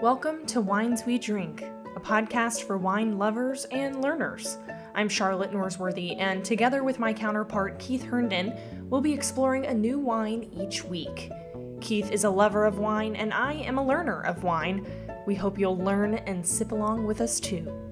Welcome 0.00 0.46
to 0.46 0.60
Wines 0.60 1.02
We 1.04 1.18
Drink, 1.18 1.62
a 1.96 1.98
podcast 1.98 2.62
for 2.62 2.78
wine 2.78 3.18
lovers 3.18 3.64
and 3.72 4.00
learners. 4.00 4.56
I'm 4.94 5.08
Charlotte 5.08 5.50
Norsworthy, 5.50 6.16
and 6.20 6.44
together 6.44 6.84
with 6.84 7.00
my 7.00 7.12
counterpart 7.12 7.80
Keith 7.80 8.04
Herndon, 8.04 8.56
we'll 8.88 9.00
be 9.00 9.12
exploring 9.12 9.66
a 9.66 9.74
new 9.74 9.98
wine 9.98 10.50
each 10.52 10.84
week. 10.84 11.32
Keith 11.80 12.12
is 12.12 12.22
a 12.22 12.30
lover 12.30 12.64
of 12.64 12.78
wine, 12.78 13.16
and 13.16 13.34
I 13.34 13.54
am 13.54 13.76
a 13.76 13.84
learner 13.84 14.20
of 14.20 14.44
wine. 14.44 14.86
We 15.26 15.34
hope 15.34 15.58
you'll 15.58 15.76
learn 15.76 16.14
and 16.14 16.46
sip 16.46 16.70
along 16.70 17.04
with 17.04 17.20
us 17.20 17.40
too. 17.40 17.87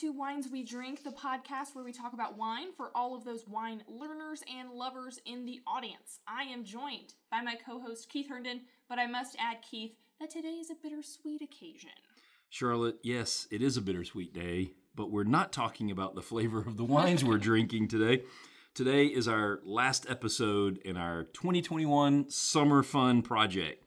To 0.00 0.12
Wines 0.12 0.48
We 0.52 0.62
Drink, 0.62 1.04
the 1.04 1.10
podcast 1.10 1.74
where 1.74 1.84
we 1.84 1.90
talk 1.90 2.12
about 2.12 2.36
wine 2.36 2.70
for 2.76 2.90
all 2.94 3.16
of 3.16 3.24
those 3.24 3.48
wine 3.48 3.82
learners 3.88 4.42
and 4.54 4.70
lovers 4.70 5.18
in 5.24 5.46
the 5.46 5.60
audience. 5.66 6.20
I 6.28 6.42
am 6.42 6.64
joined 6.64 7.14
by 7.30 7.40
my 7.40 7.54
co 7.54 7.80
host, 7.80 8.10
Keith 8.10 8.28
Herndon, 8.28 8.60
but 8.90 8.98
I 8.98 9.06
must 9.06 9.36
add, 9.38 9.62
Keith, 9.62 9.92
that 10.20 10.28
today 10.28 10.58
is 10.60 10.70
a 10.70 10.74
bittersweet 10.74 11.40
occasion. 11.40 11.90
Charlotte, 12.50 12.98
yes, 13.02 13.48
it 13.50 13.62
is 13.62 13.78
a 13.78 13.80
bittersweet 13.80 14.34
day, 14.34 14.72
but 14.94 15.10
we're 15.10 15.24
not 15.24 15.50
talking 15.50 15.90
about 15.90 16.14
the 16.14 16.20
flavor 16.20 16.58
of 16.58 16.76
the 16.76 16.84
wines 16.84 17.24
we're 17.24 17.38
drinking 17.38 17.88
today. 17.88 18.22
Today 18.74 19.06
is 19.06 19.26
our 19.26 19.60
last 19.64 20.04
episode 20.10 20.76
in 20.84 20.98
our 20.98 21.24
2021 21.24 22.28
Summer 22.28 22.82
Fun 22.82 23.22
Project. 23.22 23.82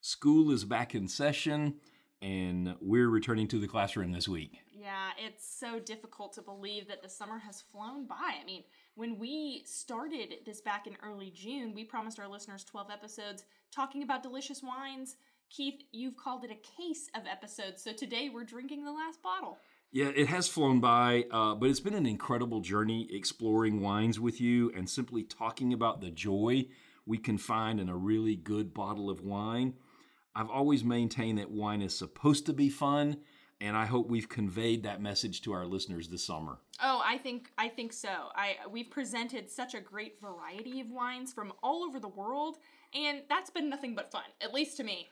School 0.00 0.50
is 0.50 0.64
back 0.64 0.92
in 0.92 1.06
session 1.06 1.74
and 2.22 2.74
we're 2.80 3.08
returning 3.08 3.48
to 3.48 3.58
the 3.58 3.66
classroom 3.66 4.12
this 4.12 4.28
week. 4.28 4.60
Yeah, 4.72 5.10
it's 5.18 5.46
so 5.46 5.78
difficult 5.78 6.32
to 6.34 6.42
believe 6.42 6.88
that 6.88 7.02
the 7.02 7.08
summer 7.08 7.38
has 7.38 7.60
flown 7.60 8.06
by. 8.06 8.34
I 8.40 8.44
mean, 8.44 8.62
when 8.94 9.18
we 9.18 9.62
started 9.66 10.34
this 10.46 10.60
back 10.60 10.86
in 10.86 10.96
early 11.02 11.30
June, 11.30 11.74
we 11.74 11.84
promised 11.84 12.18
our 12.18 12.28
listeners 12.28 12.64
12 12.64 12.90
episodes 12.90 13.44
talking 13.74 14.02
about 14.02 14.22
delicious 14.22 14.62
wines. 14.62 15.16
Keith, 15.50 15.82
you've 15.92 16.16
called 16.16 16.44
it 16.44 16.50
a 16.50 16.82
case 16.82 17.10
of 17.14 17.26
episodes, 17.26 17.82
so 17.82 17.92
today 17.92 18.30
we're 18.32 18.44
drinking 18.44 18.84
the 18.84 18.92
last 18.92 19.22
bottle. 19.22 19.58
Yeah, 19.90 20.10
it 20.16 20.28
has 20.28 20.48
flown 20.48 20.80
by, 20.80 21.26
uh, 21.30 21.54
but 21.54 21.68
it's 21.68 21.80
been 21.80 21.94
an 21.94 22.06
incredible 22.06 22.60
journey 22.60 23.06
exploring 23.10 23.82
wines 23.82 24.18
with 24.18 24.40
you 24.40 24.72
and 24.74 24.88
simply 24.88 25.22
talking 25.22 25.74
about 25.74 26.00
the 26.00 26.10
joy 26.10 26.66
we 27.04 27.18
can 27.18 27.36
find 27.36 27.78
in 27.78 27.90
a 27.90 27.96
really 27.96 28.34
good 28.34 28.72
bottle 28.72 29.10
of 29.10 29.20
wine. 29.20 29.74
I've 30.34 30.50
always 30.50 30.82
maintained 30.84 31.38
that 31.38 31.50
wine 31.50 31.82
is 31.82 31.96
supposed 31.96 32.46
to 32.46 32.52
be 32.52 32.68
fun, 32.68 33.18
and 33.60 33.76
I 33.76 33.86
hope 33.86 34.08
we've 34.08 34.28
conveyed 34.28 34.82
that 34.84 35.00
message 35.00 35.42
to 35.42 35.52
our 35.52 35.66
listeners 35.66 36.08
this 36.08 36.24
summer. 36.24 36.58
Oh, 36.82 37.02
I 37.04 37.18
think 37.18 37.50
I 37.58 37.68
think 37.68 37.92
so. 37.92 38.08
I 38.34 38.56
we've 38.70 38.90
presented 38.90 39.48
such 39.48 39.74
a 39.74 39.80
great 39.80 40.20
variety 40.20 40.80
of 40.80 40.90
wines 40.90 41.32
from 41.32 41.52
all 41.62 41.84
over 41.84 42.00
the 42.00 42.08
world, 42.08 42.58
and 42.94 43.22
that's 43.28 43.50
been 43.50 43.68
nothing 43.68 43.94
but 43.94 44.10
fun, 44.10 44.24
at 44.40 44.52
least 44.54 44.76
to 44.78 44.84
me. 44.84 45.08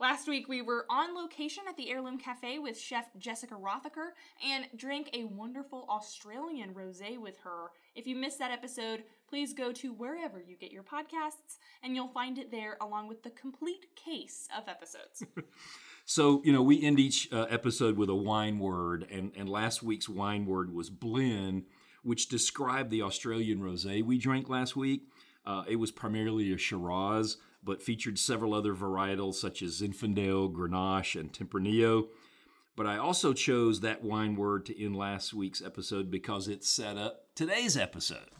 Last 0.00 0.26
week, 0.26 0.48
we 0.48 0.60
were 0.60 0.86
on 0.90 1.14
location 1.14 1.64
at 1.68 1.76
the 1.76 1.88
Heirloom 1.88 2.18
Cafe 2.18 2.58
with 2.58 2.76
chef 2.76 3.06
Jessica 3.16 3.54
Rothacker 3.54 4.10
and 4.44 4.66
drank 4.74 5.08
a 5.12 5.22
wonderful 5.22 5.86
Australian 5.88 6.74
rose 6.74 7.00
with 7.16 7.38
her. 7.44 7.70
If 7.94 8.04
you 8.04 8.16
missed 8.16 8.40
that 8.40 8.50
episode, 8.50 9.04
please 9.28 9.52
go 9.52 9.70
to 9.72 9.92
wherever 9.92 10.40
you 10.40 10.56
get 10.56 10.72
your 10.72 10.82
podcasts 10.82 11.58
and 11.80 11.94
you'll 11.94 12.08
find 12.08 12.38
it 12.38 12.50
there 12.50 12.76
along 12.80 13.06
with 13.06 13.22
the 13.22 13.30
complete 13.30 13.86
case 13.94 14.48
of 14.56 14.68
episodes. 14.68 15.22
so, 16.04 16.42
you 16.44 16.52
know, 16.52 16.62
we 16.62 16.82
end 16.82 16.98
each 16.98 17.32
uh, 17.32 17.46
episode 17.48 17.96
with 17.96 18.10
a 18.10 18.16
wine 18.16 18.58
word, 18.58 19.06
and, 19.12 19.30
and 19.36 19.48
last 19.48 19.80
week's 19.80 20.08
wine 20.08 20.44
word 20.44 20.74
was 20.74 20.90
blend, 20.90 21.66
which 22.02 22.28
described 22.28 22.90
the 22.90 23.02
Australian 23.02 23.62
rose 23.62 23.86
we 23.86 24.18
drank 24.18 24.48
last 24.48 24.74
week. 24.74 25.02
Uh, 25.46 25.62
it 25.68 25.76
was 25.76 25.92
primarily 25.92 26.52
a 26.52 26.58
Shiraz 26.58 27.36
but 27.64 27.82
featured 27.82 28.18
several 28.18 28.54
other 28.54 28.74
varietals 28.74 29.34
such 29.34 29.62
as 29.62 29.80
Zinfandel, 29.80 30.52
Grenache, 30.52 31.18
and 31.18 31.32
Tempranillo. 31.32 32.08
But 32.76 32.86
I 32.86 32.98
also 32.98 33.32
chose 33.32 33.80
that 33.80 34.02
wine 34.02 34.34
word 34.36 34.66
to 34.66 34.84
end 34.84 34.96
last 34.96 35.32
week's 35.32 35.62
episode 35.62 36.10
because 36.10 36.48
it 36.48 36.64
set 36.64 36.96
up 36.96 37.26
today's 37.34 37.76
episode. 37.76 38.30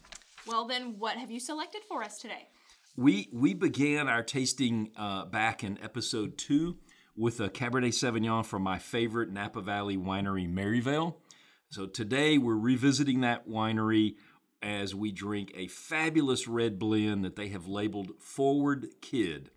Well, 0.47 0.67
then, 0.67 0.99
what 0.99 1.17
have 1.17 1.31
you 1.31 1.41
selected 1.41 1.83
for 1.89 2.03
us 2.03 2.19
today? 2.19 2.49
We 2.97 3.29
we 3.33 3.55
began 3.55 4.09
our 4.09 4.23
tasting 4.23 4.91
uh, 4.97 5.25
back 5.27 5.65
in 5.65 5.79
episode 5.83 6.37
two 6.37 6.77
with 7.17 7.41
a 7.41 7.49
Cabernet 7.49 7.89
Sauvignon 7.89 8.45
from 8.45 8.63
my 8.63 8.79
favorite 8.79 9.31
Napa 9.31 9.61
Valley 9.61 9.97
winery, 9.97 10.49
Merryvale. 10.49 11.19
So 11.71 11.87
today 11.87 12.39
we're 12.39 12.57
revisiting 12.57 13.23
that 13.23 13.49
winery 13.49 14.15
as 14.65 14.95
we 14.95 15.13
drink 15.13 15.53
a 15.55 15.67
fabulous 15.69 16.49
red 16.49 16.79
blend 16.79 17.23
that 17.23 17.37
they 17.37 17.49
have 17.49 17.67
labeled 17.67 18.13
Forward 18.19 18.87
Kidd. 19.03 19.51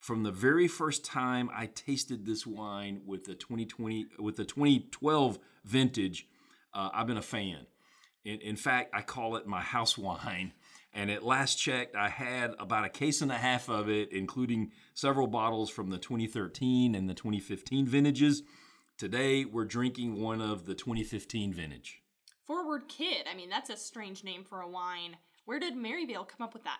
From 0.00 0.22
the 0.22 0.32
very 0.32 0.66
first 0.66 1.04
time 1.04 1.50
I 1.54 1.66
tasted 1.66 2.24
this 2.24 2.46
wine 2.46 3.02
with 3.04 3.26
the 3.26 3.34
2020 3.34 4.06
with 4.18 4.36
the 4.36 4.46
2012 4.46 5.38
vintage, 5.64 6.26
uh, 6.72 6.88
I've 6.94 7.06
been 7.06 7.18
a 7.18 7.22
fan. 7.22 7.66
In, 8.24 8.40
in 8.40 8.56
fact, 8.56 8.94
I 8.94 9.02
call 9.02 9.36
it 9.36 9.46
my 9.46 9.60
house 9.60 9.98
wine. 9.98 10.52
And 10.94 11.10
at 11.10 11.22
last 11.22 11.56
checked, 11.56 11.94
I 11.94 12.08
had 12.08 12.54
about 12.58 12.86
a 12.86 12.88
case 12.88 13.20
and 13.20 13.30
a 13.30 13.36
half 13.36 13.68
of 13.68 13.90
it, 13.90 14.10
including 14.12 14.72
several 14.94 15.26
bottles 15.26 15.68
from 15.68 15.90
the 15.90 15.98
2013 15.98 16.94
and 16.94 17.10
the 17.10 17.12
2015 17.12 17.86
vintages. 17.86 18.42
Today, 18.96 19.44
we're 19.44 19.66
drinking 19.66 20.22
one 20.22 20.40
of 20.40 20.64
the 20.64 20.74
2015 20.74 21.52
vintage. 21.52 22.00
Forward 22.46 22.88
Kidd. 22.88 23.26
I 23.30 23.34
mean, 23.34 23.50
that's 23.50 23.70
a 23.70 23.76
strange 23.76 24.22
name 24.22 24.44
for 24.44 24.60
a 24.60 24.68
wine. 24.68 25.16
Where 25.46 25.58
did 25.58 25.76
Merryvale 25.76 26.24
come 26.24 26.44
up 26.44 26.54
with 26.54 26.64
that? 26.64 26.78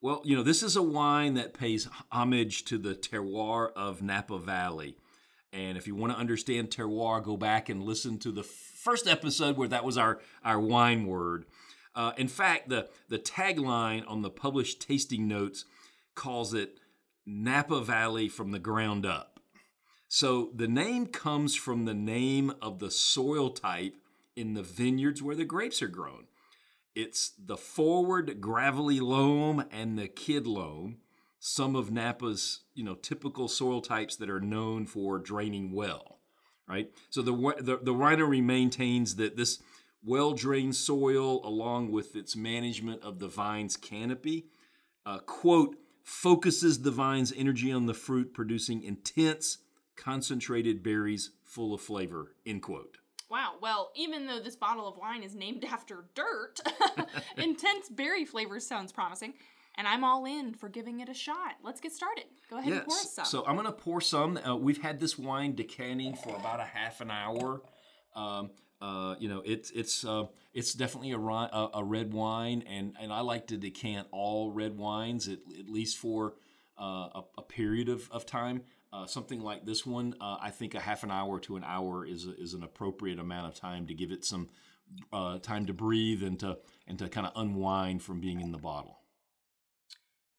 Well, 0.00 0.22
you 0.24 0.34
know, 0.34 0.42
this 0.42 0.62
is 0.62 0.74
a 0.74 0.82
wine 0.82 1.34
that 1.34 1.54
pays 1.54 1.88
homage 2.10 2.64
to 2.64 2.78
the 2.78 2.94
terroir 2.94 3.72
of 3.76 4.02
Napa 4.02 4.38
Valley. 4.38 4.96
And 5.52 5.76
if 5.76 5.86
you 5.86 5.94
want 5.94 6.12
to 6.12 6.18
understand 6.18 6.70
terroir, 6.70 7.22
go 7.22 7.36
back 7.36 7.68
and 7.68 7.82
listen 7.82 8.18
to 8.20 8.32
the 8.32 8.42
first 8.42 9.06
episode 9.06 9.56
where 9.56 9.68
that 9.68 9.84
was 9.84 9.98
our, 9.98 10.20
our 10.44 10.58
wine 10.58 11.06
word. 11.06 11.44
Uh, 11.94 12.12
in 12.16 12.26
fact, 12.26 12.70
the, 12.70 12.88
the 13.10 13.18
tagline 13.18 14.02
on 14.08 14.22
the 14.22 14.30
published 14.30 14.80
tasting 14.80 15.28
notes 15.28 15.66
calls 16.14 16.54
it 16.54 16.78
Napa 17.26 17.82
Valley 17.82 18.28
from 18.28 18.50
the 18.50 18.58
ground 18.58 19.04
up. 19.04 19.40
So 20.08 20.50
the 20.54 20.68
name 20.68 21.06
comes 21.06 21.54
from 21.54 21.84
the 21.84 21.94
name 21.94 22.54
of 22.60 22.78
the 22.78 22.90
soil 22.90 23.50
type 23.50 23.94
in 24.36 24.54
the 24.54 24.62
vineyards 24.62 25.22
where 25.22 25.36
the 25.36 25.44
grapes 25.44 25.82
are 25.82 25.88
grown. 25.88 26.26
It's 26.94 27.32
the 27.42 27.56
forward 27.56 28.40
gravelly 28.40 29.00
loam 29.00 29.64
and 29.70 29.98
the 29.98 30.08
Kidd 30.08 30.46
loam, 30.46 30.98
some 31.38 31.74
of 31.74 31.90
Napa's 31.90 32.60
you 32.74 32.84
know 32.84 32.94
typical 32.94 33.48
soil 33.48 33.80
types 33.80 34.16
that 34.16 34.30
are 34.30 34.40
known 34.40 34.86
for 34.86 35.18
draining 35.18 35.72
well, 35.72 36.18
right? 36.68 36.90
So 37.10 37.22
the 37.22 37.32
the, 37.60 37.78
the 37.82 37.94
winery 37.94 38.42
maintains 38.42 39.16
that 39.16 39.36
this 39.36 39.62
well 40.04 40.32
drained 40.32 40.76
soil, 40.76 41.40
along 41.46 41.90
with 41.92 42.14
its 42.14 42.36
management 42.36 43.02
of 43.02 43.20
the 43.20 43.28
vine's 43.28 43.76
canopy, 43.76 44.46
uh, 45.06 45.18
quote 45.20 45.76
focuses 46.04 46.82
the 46.82 46.90
vine's 46.90 47.32
energy 47.36 47.72
on 47.72 47.86
the 47.86 47.94
fruit, 47.94 48.34
producing 48.34 48.82
intense 48.82 49.58
concentrated 49.96 50.82
berries 50.82 51.30
full 51.44 51.72
of 51.74 51.80
flavor. 51.80 52.34
End 52.44 52.62
quote. 52.62 52.98
Wow. 53.32 53.54
Well, 53.62 53.92
even 53.96 54.26
though 54.26 54.40
this 54.40 54.56
bottle 54.56 54.86
of 54.86 54.98
wine 54.98 55.22
is 55.22 55.34
named 55.34 55.64
after 55.72 56.04
dirt, 56.14 56.60
intense 57.38 57.88
berry 57.88 58.26
flavors 58.26 58.66
sounds 58.66 58.92
promising. 58.92 59.32
And 59.76 59.88
I'm 59.88 60.04
all 60.04 60.26
in 60.26 60.52
for 60.52 60.68
giving 60.68 61.00
it 61.00 61.08
a 61.08 61.14
shot. 61.14 61.54
Let's 61.64 61.80
get 61.80 61.92
started. 61.92 62.24
Go 62.50 62.58
ahead 62.58 62.74
yes. 62.74 62.78
and 62.80 62.86
pour 62.86 62.98
some. 62.98 63.24
So 63.24 63.46
I'm 63.46 63.54
going 63.54 63.66
to 63.66 63.72
pour 63.72 64.02
some. 64.02 64.36
Uh, 64.36 64.54
we've 64.54 64.82
had 64.82 65.00
this 65.00 65.18
wine 65.18 65.54
decanting 65.54 66.14
for 66.14 66.36
about 66.36 66.60
a 66.60 66.64
half 66.64 67.00
an 67.00 67.10
hour. 67.10 67.62
Um, 68.14 68.50
uh, 68.82 69.14
you 69.18 69.30
know, 69.30 69.42
it's 69.46 69.70
it's 69.70 70.04
uh, 70.04 70.24
it's 70.52 70.74
definitely 70.74 71.12
a, 71.12 71.18
a, 71.18 71.70
a, 71.76 71.84
red 71.84 72.12
wine, 72.12 72.64
and, 72.68 72.94
and 73.00 73.10
I 73.10 73.20
like 73.20 73.46
to 73.46 73.56
decant 73.56 74.08
all 74.10 74.50
red 74.50 74.76
wines 74.76 75.28
at, 75.28 75.38
at 75.58 75.70
least 75.70 75.96
for 75.96 76.34
uh, 76.78 77.08
a, 77.14 77.22
a, 77.38 77.42
period 77.42 77.88
of, 77.88 78.10
of 78.10 78.26
time. 78.26 78.62
Uh, 78.92 79.06
something 79.06 79.40
like 79.40 79.64
this 79.64 79.86
one, 79.86 80.14
uh, 80.20 80.36
I 80.40 80.50
think 80.50 80.74
a 80.74 80.80
half 80.80 81.02
an 81.02 81.10
hour 81.10 81.40
to 81.40 81.56
an 81.56 81.64
hour 81.64 82.04
is 82.04 82.24
is 82.24 82.52
an 82.52 82.62
appropriate 82.62 83.18
amount 83.18 83.46
of 83.46 83.54
time 83.54 83.86
to 83.86 83.94
give 83.94 84.12
it 84.12 84.22
some 84.22 84.48
uh, 85.12 85.38
time 85.38 85.64
to 85.66 85.72
breathe 85.72 86.22
and 86.22 86.38
to 86.40 86.58
and 86.86 86.98
to 86.98 87.08
kind 87.08 87.26
of 87.26 87.32
unwind 87.36 88.02
from 88.02 88.20
being 88.20 88.40
in 88.40 88.52
the 88.52 88.58
bottle. 88.58 88.98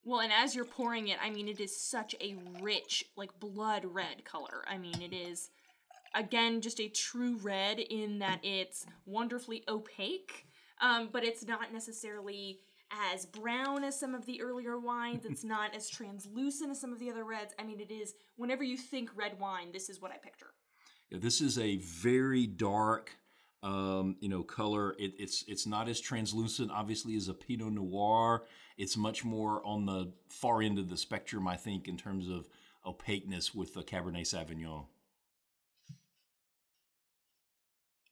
Well, 0.06 0.20
and 0.20 0.34
as 0.34 0.54
you're 0.54 0.66
pouring 0.66 1.08
it, 1.08 1.18
I 1.22 1.30
mean, 1.30 1.48
it 1.48 1.60
is 1.62 1.80
such 1.80 2.14
a 2.20 2.36
rich, 2.62 3.06
like 3.16 3.40
blood 3.40 3.86
red 3.86 4.26
color. 4.26 4.64
I 4.68 4.78
mean, 4.78 5.02
it 5.02 5.14
is 5.14 5.50
again 6.14 6.62
just 6.62 6.80
a 6.80 6.90
true 6.90 7.38
red 7.42 7.80
in 7.80 8.20
that 8.20 8.40
it's 8.44 8.86
wonderfully 9.06 9.64
opaque, 9.68 10.46
um, 10.82 11.10
but 11.12 11.24
it's 11.24 11.46
not 11.48 11.72
necessarily 11.72 12.60
as 13.12 13.26
brown 13.26 13.84
as 13.84 14.00
some 14.00 14.14
of 14.14 14.26
the 14.26 14.42
earlier 14.42 14.78
wines. 14.80 15.26
It's 15.26 15.44
not 15.44 15.76
as 15.76 15.90
translucent 15.90 16.72
as 16.72 16.80
some 16.80 16.94
of 16.94 17.00
the 17.00 17.10
other 17.10 17.24
reds. 17.24 17.54
I 17.60 17.64
mean, 17.64 17.80
it 17.80 17.92
is, 17.92 18.14
whenever 18.36 18.64
you 18.64 18.78
think 18.78 19.10
red 19.16 19.40
wine, 19.40 19.72
this 19.72 19.90
is 19.90 20.02
what 20.02 20.12
I 20.12 20.18
picture. 20.18 20.54
Yeah, 21.10 21.20
this 21.22 21.42
is 21.42 21.58
a 21.58 21.78
very 21.78 22.48
dark, 22.48 23.12
um, 23.62 24.16
you 24.20 24.30
know, 24.30 24.44
color. 24.44 24.96
It, 25.00 25.14
it's 25.18 25.44
it's 25.48 25.66
not 25.68 25.88
as 25.88 26.00
translucent, 26.00 26.72
obviously, 26.72 27.16
as 27.16 27.28
a 27.28 27.34
Pinot 27.34 27.74
Noir. 27.74 28.44
It's 28.78 28.98
much 28.98 29.24
more 29.24 29.66
on 29.66 29.86
the 29.86 30.12
far 30.30 30.62
end 30.62 30.80
of 30.80 30.90
the 30.90 30.98
spectrum, 30.98 31.48
I 31.48 31.56
think, 31.56 31.88
in 31.88 31.98
terms 31.98 32.28
of 32.30 32.48
opaqueness 32.86 33.54
with 33.54 33.74
the 33.74 33.84
Cabernet 33.84 34.22
Sauvignon. 34.22 34.86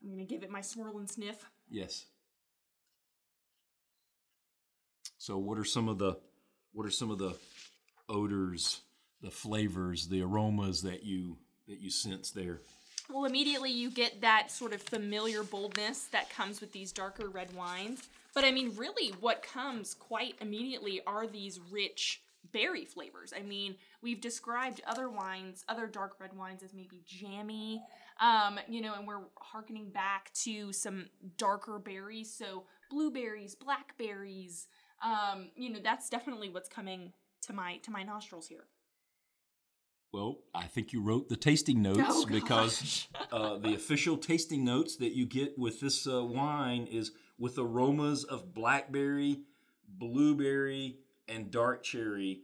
I'm 0.04 0.12
gonna 0.12 0.26
give 0.26 0.44
it 0.44 0.50
my 0.50 0.62
swirl 0.62 0.98
and 0.98 1.10
sniff. 1.10 1.46
Yes. 1.70 2.06
So, 5.22 5.38
what 5.38 5.60
are 5.60 5.64
some 5.64 5.88
of 5.88 6.00
the 6.00 6.18
what 6.74 6.84
are 6.88 6.90
some 6.90 7.12
of 7.12 7.20
the 7.20 7.36
odors, 8.10 8.82
the 9.22 9.30
flavors, 9.30 10.08
the 10.08 10.24
aromas 10.24 10.82
that 10.82 11.04
you 11.04 11.38
that 11.68 11.80
you 11.80 11.92
sense 11.92 12.32
there? 12.32 12.62
Well, 13.08 13.26
immediately 13.26 13.70
you 13.70 13.92
get 13.92 14.22
that 14.22 14.50
sort 14.50 14.74
of 14.74 14.82
familiar 14.82 15.44
boldness 15.44 16.06
that 16.06 16.32
comes 16.32 16.60
with 16.60 16.72
these 16.72 16.92
darker 16.92 17.30
red 17.30 17.54
wines. 17.54 18.10
But 18.34 18.46
I 18.46 18.52
mean, 18.52 18.74
really, 18.76 19.10
what 19.20 19.44
comes 19.44 19.94
quite 19.94 20.38
immediately 20.42 21.02
are 21.06 21.28
these 21.28 21.60
rich 21.70 22.24
berry 22.52 22.86
flavors. 22.86 23.32
I 23.38 23.44
mean, 23.44 23.76
we've 24.02 24.22
described 24.22 24.82
other 24.88 25.08
wines, 25.08 25.64
other 25.70 25.86
dark 25.86 26.16
red 26.20 26.36
wines, 26.36 26.64
as 26.64 26.74
maybe 26.74 27.04
jammy, 27.06 27.84
um, 28.20 28.60
you 28.68 28.82
know, 28.82 28.96
and 28.96 29.06
we're 29.06 29.22
harkening 29.38 29.90
back 29.90 30.32
to 30.46 30.74
some 30.74 31.06
darker 31.38 31.78
berries. 31.78 32.34
So, 32.34 32.64
blueberries, 32.90 33.56
blackberries, 33.56 34.68
um, 35.04 35.50
you 35.56 35.72
know, 35.72 35.80
that's 35.84 36.10
definitely 36.10 36.50
what's 36.50 36.70
coming 36.70 37.14
to 37.44 37.54
my 37.54 37.78
to 37.78 37.92
my 37.92 38.04
nostrils 38.04 38.48
here. 38.48 38.66
Well, 40.14 40.40
I 40.54 40.66
think 40.66 40.92
you 40.92 41.02
wrote 41.02 41.30
the 41.30 41.38
tasting 41.38 41.82
notes 41.82 42.02
Oh, 42.06 42.26
because 42.26 43.08
uh, 43.32 43.58
the 43.58 43.74
official 43.74 44.18
tasting 44.18 44.66
notes 44.66 44.98
that 44.98 45.16
you 45.16 45.26
get 45.26 45.58
with 45.58 45.80
this 45.80 46.06
uh, 46.06 46.24
wine 46.24 46.88
is 46.92 47.12
with 47.40 47.58
aromas 47.58 48.26
of 48.26 48.54
blackberry, 48.54 49.40
blueberry, 49.88 50.98
and 51.30 51.50
dark 51.50 51.84
cherry. 51.84 52.42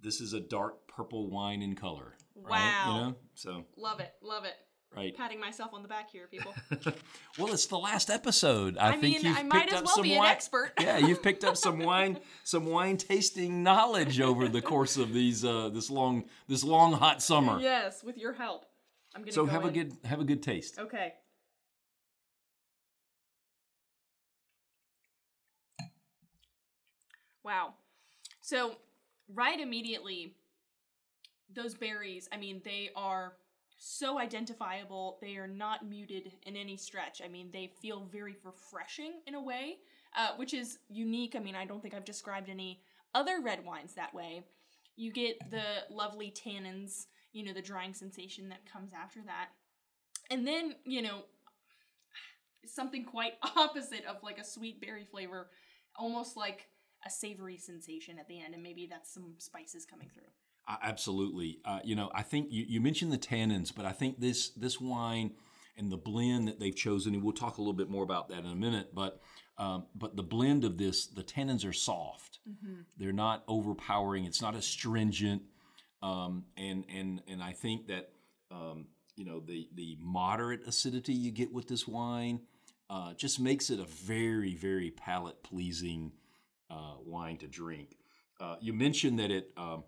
This 0.00 0.20
is 0.20 0.34
a 0.34 0.40
dark 0.40 0.86
purple 0.86 1.28
wine 1.28 1.62
in 1.62 1.74
color. 1.74 2.14
Right? 2.36 2.60
Wow. 2.60 2.86
You 2.86 3.00
know? 3.00 3.16
So, 3.34 3.64
Love 3.76 3.98
it, 3.98 4.14
love 4.22 4.44
it. 4.44 4.54
Right. 4.96 5.16
Patting 5.16 5.40
myself 5.40 5.72
on 5.72 5.82
the 5.82 5.88
back 5.88 6.10
here, 6.10 6.26
people. 6.26 6.54
well, 7.38 7.52
it's 7.52 7.66
the 7.66 7.78
last 7.78 8.10
episode. 8.10 8.76
I, 8.78 8.88
I 8.88 8.90
think 8.92 9.22
mean, 9.22 9.26
you've 9.26 9.38
I 9.38 9.42
might 9.42 9.60
picked 9.62 9.72
as 9.72 9.78
up 9.80 9.84
well 9.86 9.94
some 9.96 10.02
be 10.02 10.12
an 10.12 10.18
wine. 10.18 10.30
expert. 10.30 10.72
yeah, 10.80 10.98
you've 10.98 11.22
picked 11.22 11.44
up 11.44 11.56
some 11.56 11.78
wine, 11.84 12.18
some 12.44 12.66
wine 12.66 12.96
tasting 12.96 13.62
knowledge 13.62 14.20
over 14.20 14.48
the 14.48 14.62
course 14.62 14.96
of 14.96 15.12
these 15.12 15.44
uh, 15.44 15.68
this 15.68 15.90
long 15.90 16.24
this 16.48 16.64
long 16.64 16.92
hot 16.92 17.22
summer. 17.22 17.60
yes, 17.60 18.02
with 18.02 18.18
your 18.18 18.32
help. 18.32 18.66
I'm 19.14 19.22
gonna 19.22 19.32
So 19.32 19.44
go 19.46 19.52
have 19.52 19.64
a 19.64 19.70
good 19.70 19.96
have 20.04 20.20
a 20.20 20.24
good 20.24 20.42
taste. 20.42 20.78
Okay. 20.78 21.14
Wow. 27.44 27.74
So, 28.40 28.76
right 29.32 29.58
immediately, 29.58 30.34
those 31.52 31.74
berries, 31.74 32.28
I 32.32 32.36
mean, 32.36 32.60
they 32.64 32.90
are 32.94 33.34
so 33.82 34.18
identifiable. 34.18 35.18
They 35.22 35.36
are 35.36 35.48
not 35.48 35.88
muted 35.88 36.32
in 36.42 36.54
any 36.54 36.76
stretch. 36.76 37.22
I 37.24 37.28
mean, 37.28 37.48
they 37.50 37.72
feel 37.80 38.04
very 38.04 38.36
refreshing 38.44 39.20
in 39.26 39.34
a 39.34 39.42
way, 39.42 39.78
uh, 40.16 40.36
which 40.36 40.52
is 40.52 40.78
unique. 40.90 41.34
I 41.34 41.38
mean, 41.38 41.54
I 41.54 41.64
don't 41.64 41.80
think 41.80 41.94
I've 41.94 42.04
described 42.04 42.50
any 42.50 42.82
other 43.14 43.40
red 43.42 43.64
wines 43.64 43.94
that 43.94 44.14
way. 44.14 44.44
You 44.96 45.10
get 45.10 45.38
the 45.50 45.64
lovely 45.90 46.30
tannins, 46.30 47.06
you 47.32 47.42
know, 47.42 47.54
the 47.54 47.62
drying 47.62 47.94
sensation 47.94 48.50
that 48.50 48.70
comes 48.70 48.92
after 48.92 49.20
that. 49.22 49.48
And 50.30 50.46
then, 50.46 50.74
you 50.84 51.00
know, 51.00 51.22
something 52.66 53.04
quite 53.06 53.32
opposite 53.56 54.04
of 54.04 54.22
like 54.22 54.38
a 54.38 54.44
sweet 54.44 54.78
berry 54.82 55.06
flavor, 55.10 55.48
almost 55.96 56.36
like 56.36 56.68
a 57.06 57.08
savory 57.08 57.56
sensation 57.56 58.18
at 58.18 58.28
the 58.28 58.42
end, 58.42 58.52
and 58.52 58.62
maybe 58.62 58.86
that's 58.86 59.12
some 59.12 59.36
spices 59.38 59.86
coming 59.86 60.10
through. 60.12 60.24
Absolutely. 60.82 61.58
Uh, 61.64 61.80
you 61.84 61.96
know, 61.96 62.10
I 62.14 62.22
think 62.22 62.48
you, 62.50 62.64
you 62.68 62.80
mentioned 62.80 63.12
the 63.12 63.18
tannins, 63.18 63.74
but 63.74 63.84
I 63.84 63.92
think 63.92 64.20
this 64.20 64.50
this 64.50 64.80
wine 64.80 65.32
and 65.76 65.90
the 65.90 65.96
blend 65.96 66.48
that 66.48 66.60
they've 66.60 66.76
chosen, 66.76 67.14
and 67.14 67.22
we'll 67.22 67.32
talk 67.32 67.58
a 67.58 67.60
little 67.60 67.72
bit 67.72 67.88
more 67.88 68.02
about 68.02 68.28
that 68.28 68.40
in 68.40 68.46
a 68.46 68.54
minute. 68.54 68.94
But 68.94 69.20
um, 69.58 69.86
but 69.94 70.16
the 70.16 70.22
blend 70.22 70.64
of 70.64 70.78
this, 70.78 71.06
the 71.06 71.22
tannins 71.22 71.68
are 71.68 71.72
soft. 71.72 72.38
They're 72.96 73.12
not 73.12 73.44
overpowering. 73.48 74.24
It's 74.24 74.42
not 74.42 74.54
astringent. 74.54 75.42
Um, 76.02 76.44
and 76.56 76.84
and 76.94 77.22
and 77.28 77.42
I 77.42 77.52
think 77.52 77.88
that 77.88 78.10
um, 78.50 78.86
you 79.16 79.24
know 79.24 79.40
the 79.40 79.68
the 79.74 79.96
moderate 80.00 80.66
acidity 80.66 81.12
you 81.12 81.30
get 81.30 81.52
with 81.52 81.68
this 81.68 81.86
wine 81.86 82.40
uh, 82.88 83.14
just 83.14 83.38
makes 83.38 83.70
it 83.70 83.80
a 83.80 83.84
very 83.84 84.54
very 84.54 84.90
palate 84.90 85.42
pleasing 85.42 86.12
uh, 86.70 86.94
wine 87.04 87.36
to 87.38 87.46
drink. 87.46 87.96
Uh, 88.40 88.56
you 88.60 88.72
mentioned 88.72 89.18
that 89.18 89.30
it 89.30 89.50
um, 89.56 89.84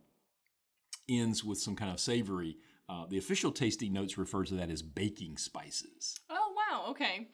ends 1.09 1.45
with 1.45 1.59
some 1.59 1.77
kind 1.77 1.91
of 1.91 2.01
savory. 2.01 2.57
Uh, 2.89 3.07
the 3.09 3.19
official 3.19 3.53
tasting 3.53 3.93
notes 3.93 4.19
refer 4.19 4.45
to 4.45 4.55
that 4.55 4.71
as 4.71 4.83
baking 4.83 5.37
spices. 5.37 6.21
Oh 6.29 6.53
wow, 6.57 6.91
okay. 6.91 7.29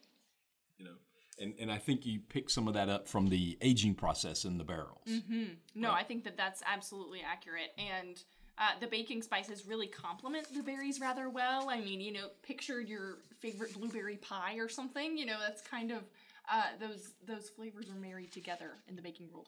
You 0.77 0.85
know, 0.85 0.95
and 1.39 1.53
and 1.59 1.71
I 1.71 1.77
think 1.77 2.05
you 2.05 2.19
pick 2.19 2.49
some 2.49 2.67
of 2.67 2.73
that 2.75 2.89
up 2.89 3.07
from 3.07 3.27
the 3.27 3.57
aging 3.61 3.95
process 3.95 4.45
in 4.45 4.57
the 4.57 4.63
barrels. 4.63 5.07
No, 5.75 5.91
I 5.91 6.03
think 6.03 6.23
that 6.23 6.37
that's 6.37 6.61
absolutely 6.65 7.21
accurate. 7.21 7.73
And 7.77 8.21
uh, 8.57 8.71
the 8.79 8.87
baking 8.87 9.21
spices 9.21 9.65
really 9.65 9.87
complement 9.87 10.53
the 10.53 10.61
berries 10.61 10.99
rather 10.99 11.29
well. 11.29 11.69
I 11.69 11.79
mean, 11.79 12.01
you 12.01 12.11
know, 12.11 12.27
picture 12.43 12.81
your 12.81 13.19
favorite 13.39 13.73
blueberry 13.73 14.17
pie 14.17 14.55
or 14.57 14.67
something. 14.67 15.17
You 15.17 15.25
know, 15.25 15.37
that's 15.39 15.61
kind 15.61 15.91
of 15.91 16.03
uh, 16.51 16.67
those 16.79 17.13
those 17.25 17.49
flavors 17.49 17.89
are 17.89 17.99
married 17.99 18.31
together 18.31 18.71
in 18.87 18.95
the 18.95 19.01
baking 19.01 19.29
world. 19.31 19.47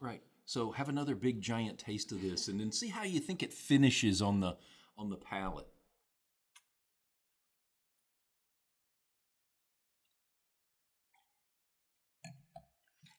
Right. 0.00 0.22
So 0.50 0.72
have 0.72 0.88
another 0.88 1.14
big 1.14 1.40
giant 1.40 1.78
taste 1.78 2.10
of 2.10 2.22
this, 2.22 2.48
and 2.48 2.58
then 2.58 2.72
see 2.72 2.88
how 2.88 3.04
you 3.04 3.20
think 3.20 3.40
it 3.40 3.52
finishes 3.52 4.20
on 4.20 4.40
the 4.40 4.56
on 4.98 5.08
the 5.08 5.16
palate. 5.16 5.68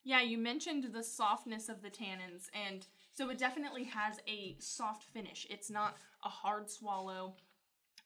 Yeah, 0.04 0.22
you 0.22 0.38
mentioned 0.38 0.90
the 0.92 1.02
softness 1.02 1.70
of 1.70 1.82
the 1.82 1.90
tannins, 1.90 2.50
and 2.68 2.86
so 3.14 3.30
it 3.30 3.38
definitely 3.38 3.86
has 3.86 4.20
a 4.28 4.58
soft 4.60 5.04
finish. 5.04 5.48
It's 5.50 5.70
not 5.70 5.96
a 6.26 6.30
hard 6.30 6.70
swallow. 6.70 7.36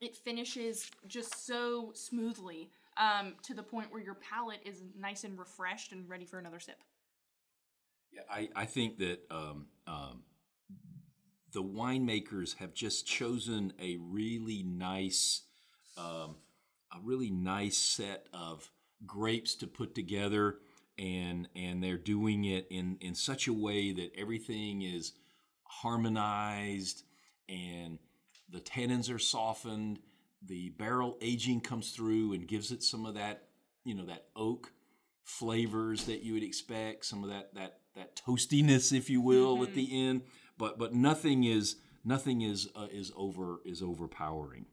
It 0.02 0.16
finishes 0.16 0.92
just 1.08 1.48
so 1.48 1.94
smoothly 1.96 2.70
um, 2.98 3.34
to 3.42 3.56
the 3.56 3.64
point 3.64 3.92
where 3.92 4.04
your 4.04 4.14
palate 4.14 4.62
is 4.64 4.84
nice 4.96 5.24
and 5.24 5.40
refreshed 5.40 5.94
and 5.94 6.08
ready 6.08 6.26
for 6.26 6.38
another 6.38 6.60
sip. 6.60 6.78
Yeah, 8.16 8.22
I, 8.30 8.50
I 8.56 8.66
think 8.66 9.00
that 9.00 9.20
um, 9.30 9.68
um, 9.88 10.24
the 11.52 11.64
winemakers 11.64 12.56
have 12.58 12.74
just 12.74 13.06
chosen 13.06 13.74
a 13.80 13.98
really 14.00 14.64
nice, 14.64 15.42
um, 15.98 16.38
a 16.94 17.00
really 17.04 17.30
nice 17.30 17.78
set 17.78 18.28
of 18.34 18.72
grapes 19.06 19.56
to 19.56 19.68
put 19.68 19.94
together, 19.94 20.60
and 20.98 21.50
and 21.56 21.84
they're 21.84 21.98
doing 21.98 22.46
it 22.46 22.68
in 22.70 22.98
in 23.02 23.16
such 23.16 23.48
a 23.50 23.54
way 23.54 23.92
that 23.92 24.12
everything 24.18 24.82
is 24.82 25.12
harmonized, 25.64 27.04
and 27.50 28.00
the 28.50 28.62
tannins 28.62 29.14
are 29.14 29.20
softened. 29.20 30.00
The 30.42 30.70
barrel 30.70 31.18
aging 31.22 31.62
comes 31.62 31.92
through 31.92 32.34
and 32.34 32.48
gives 32.48 32.72
it 32.72 32.82
some 32.82 33.06
of 33.06 33.16
that, 33.16 33.48
you 33.84 33.94
know, 33.94 34.06
that 34.06 34.28
oak 34.38 34.72
flavors 35.24 36.06
that 36.06 36.24
you 36.24 36.34
would 36.36 36.44
expect, 36.44 37.06
some 37.06 37.24
of 37.24 37.30
that 37.30 37.54
that 37.56 37.80
that 37.96 38.16
toastiness, 38.16 38.96
if 38.96 39.10
you 39.10 39.22
will, 39.22 39.64
at 39.64 39.74
the 39.74 40.08
end. 40.08 40.22
But 40.58 40.78
but 40.78 40.94
nothing 40.94 41.44
is 41.44 41.78
nothing 42.04 42.42
is 42.42 42.70
uh, 42.76 42.88
is 42.92 43.12
over 43.16 43.60
is 43.66 43.82
overpowering. 43.82 44.68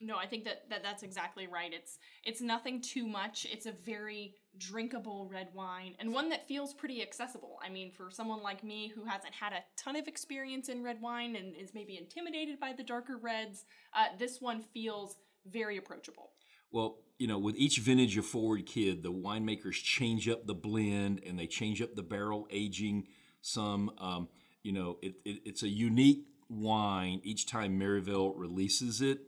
No, 0.00 0.16
I 0.16 0.26
think 0.26 0.44
that, 0.44 0.68
that 0.68 0.82
that's 0.82 1.02
exactly 1.02 1.46
right. 1.46 1.72
It's 1.72 1.98
it's 2.24 2.40
nothing 2.40 2.80
too 2.80 3.06
much. 3.06 3.46
It's 3.50 3.66
a 3.66 3.72
very 3.72 4.34
drinkable 4.58 5.28
red 5.32 5.48
wine 5.54 5.94
and 5.98 6.12
one 6.12 6.28
that 6.28 6.46
feels 6.46 6.74
pretty 6.74 7.00
accessible. 7.00 7.58
I 7.64 7.70
mean, 7.70 7.90
for 7.90 8.10
someone 8.10 8.42
like 8.42 8.62
me 8.62 8.92
who 8.94 9.04
hasn't 9.04 9.34
had 9.34 9.52
a 9.52 9.64
ton 9.76 9.96
of 9.96 10.06
experience 10.06 10.68
in 10.68 10.82
red 10.82 11.00
wine 11.00 11.36
and 11.36 11.56
is 11.56 11.74
maybe 11.74 11.96
intimidated 11.96 12.60
by 12.60 12.72
the 12.72 12.82
darker 12.82 13.16
reds, 13.16 13.64
uh, 13.94 14.06
this 14.18 14.40
one 14.40 14.60
feels 14.60 15.16
very 15.46 15.76
approachable. 15.76 16.32
Well, 16.74 16.96
you 17.20 17.28
know, 17.28 17.38
with 17.38 17.54
each 17.56 17.78
vintage 17.78 18.18
of 18.18 18.26
Forward 18.26 18.66
Kidd, 18.66 19.04
the 19.04 19.12
winemakers 19.12 19.80
change 19.80 20.28
up 20.28 20.44
the 20.44 20.56
blend 20.56 21.20
and 21.24 21.38
they 21.38 21.46
change 21.46 21.80
up 21.80 21.94
the 21.94 22.02
barrel 22.02 22.48
aging 22.50 23.06
some. 23.42 23.92
Um, 23.96 24.28
you 24.64 24.72
know, 24.72 24.98
it, 25.00 25.14
it, 25.24 25.42
it's 25.44 25.62
a 25.62 25.68
unique 25.68 26.26
wine 26.48 27.20
each 27.22 27.46
time 27.46 27.78
Merryvale 27.78 28.34
releases 28.34 29.00
it. 29.00 29.20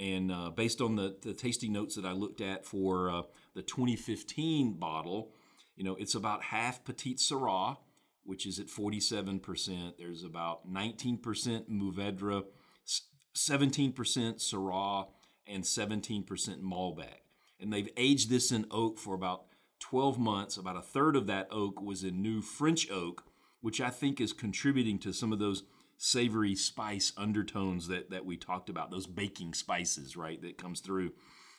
And 0.00 0.32
uh, 0.32 0.48
based 0.48 0.80
on 0.80 0.96
the, 0.96 1.14
the 1.20 1.34
tasting 1.34 1.74
notes 1.74 1.94
that 1.96 2.06
I 2.06 2.12
looked 2.12 2.40
at 2.40 2.64
for 2.64 3.10
uh, 3.10 3.22
the 3.54 3.60
2015 3.60 4.78
bottle, 4.78 5.34
you 5.76 5.84
know, 5.84 5.96
it's 5.96 6.14
about 6.14 6.42
half 6.44 6.84
Petite 6.84 7.18
Syrah, 7.18 7.76
which 8.22 8.46
is 8.46 8.58
at 8.58 8.68
47%. 8.68 9.98
There's 9.98 10.24
about 10.24 10.66
19% 10.72 11.20
Mourvedre, 11.68 12.44
s- 12.86 13.02
17% 13.36 13.92
Syrah, 13.92 15.08
and 15.46 15.64
17% 15.64 16.24
Malbec. 16.62 17.20
and 17.60 17.72
they've 17.72 17.90
aged 17.96 18.30
this 18.30 18.50
in 18.50 18.66
oak 18.70 18.98
for 18.98 19.14
about 19.14 19.44
12 19.80 20.18
months. 20.18 20.56
About 20.56 20.76
a 20.76 20.82
third 20.82 21.16
of 21.16 21.26
that 21.26 21.48
oak 21.50 21.80
was 21.80 22.04
in 22.04 22.22
new 22.22 22.40
French 22.40 22.90
oak, 22.90 23.24
which 23.60 23.80
I 23.80 23.90
think 23.90 24.20
is 24.20 24.32
contributing 24.32 24.98
to 25.00 25.12
some 25.12 25.32
of 25.32 25.38
those 25.38 25.64
savory 25.96 26.54
spice 26.54 27.12
undertones 27.16 27.88
that, 27.88 28.10
that 28.10 28.24
we 28.24 28.36
talked 28.36 28.68
about, 28.68 28.90
those 28.90 29.06
baking 29.06 29.54
spices, 29.54 30.16
right, 30.16 30.40
that 30.42 30.58
comes 30.58 30.80
through. 30.80 31.12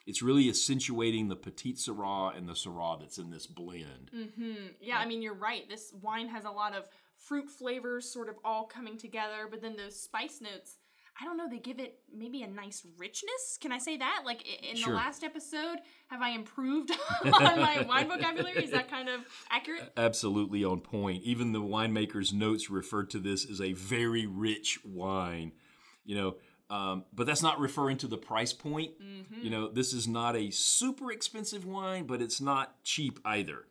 It's 0.05 0.21
really 0.21 0.49
accentuating 0.49 1.29
the 1.29 1.35
Petite 1.35 1.77
Syrah 1.77 2.37
and 2.37 2.47
the 2.47 2.53
Syrah 2.53 2.99
that's 2.99 3.17
in 3.17 3.31
this 3.31 3.47
blend. 3.47 4.11
Mm-hmm. 4.15 4.67
Yeah, 4.79 4.97
I 4.97 5.05
mean, 5.07 5.21
you're 5.21 5.33
right. 5.33 5.67
This 5.67 5.93
wine 5.99 6.27
has 6.27 6.45
a 6.45 6.51
lot 6.51 6.75
of 6.75 6.87
fruit 7.17 7.49
flavors 7.49 8.11
sort 8.11 8.29
of 8.29 8.35
all 8.43 8.65
coming 8.65 8.97
together, 8.97 9.47
but 9.49 9.61
then 9.61 9.75
those 9.75 9.99
spice 9.99 10.41
notes 10.41 10.77
I 11.19 11.23
don't 11.23 11.37
know, 11.37 11.47
they 11.49 11.59
give 11.59 11.79
it 11.79 11.99
maybe 12.13 12.43
a 12.43 12.47
nice 12.47 12.85
richness. 12.97 13.57
Can 13.61 13.71
I 13.71 13.77
say 13.77 13.97
that? 13.97 14.23
Like 14.25 14.45
in 14.69 14.75
sure. 14.75 14.89
the 14.89 14.95
last 14.97 15.23
episode, 15.23 15.77
have 16.07 16.21
I 16.21 16.31
improved 16.31 16.91
on 17.23 17.31
my 17.31 17.85
wine 17.87 18.09
vocabulary? 18.09 18.63
Is 18.63 18.71
that 18.71 18.89
kind 18.89 19.07
of 19.07 19.21
accurate? 19.49 19.93
Absolutely 19.95 20.65
on 20.65 20.81
point. 20.81 21.23
Even 21.23 21.53
the 21.53 21.61
winemaker's 21.61 22.33
notes 22.33 22.69
referred 22.69 23.09
to 23.11 23.19
this 23.19 23.49
as 23.49 23.61
a 23.61 23.73
very 23.73 24.25
rich 24.25 24.79
wine. 24.83 25.53
You 26.03 26.15
know, 26.15 26.35
um, 26.69 27.05
but 27.13 27.27
that's 27.27 27.43
not 27.43 27.59
referring 27.59 27.97
to 27.97 28.07
the 28.07 28.17
price 28.17 28.53
point. 28.53 28.91
Mm-hmm. 29.01 29.43
You 29.43 29.49
know, 29.49 29.69
this 29.69 29.93
is 29.93 30.07
not 30.07 30.35
a 30.35 30.51
super 30.51 31.11
expensive 31.11 31.65
wine, 31.65 32.05
but 32.05 32.21
it's 32.21 32.41
not 32.41 32.83
cheap 32.83 33.19
either. 33.23 33.65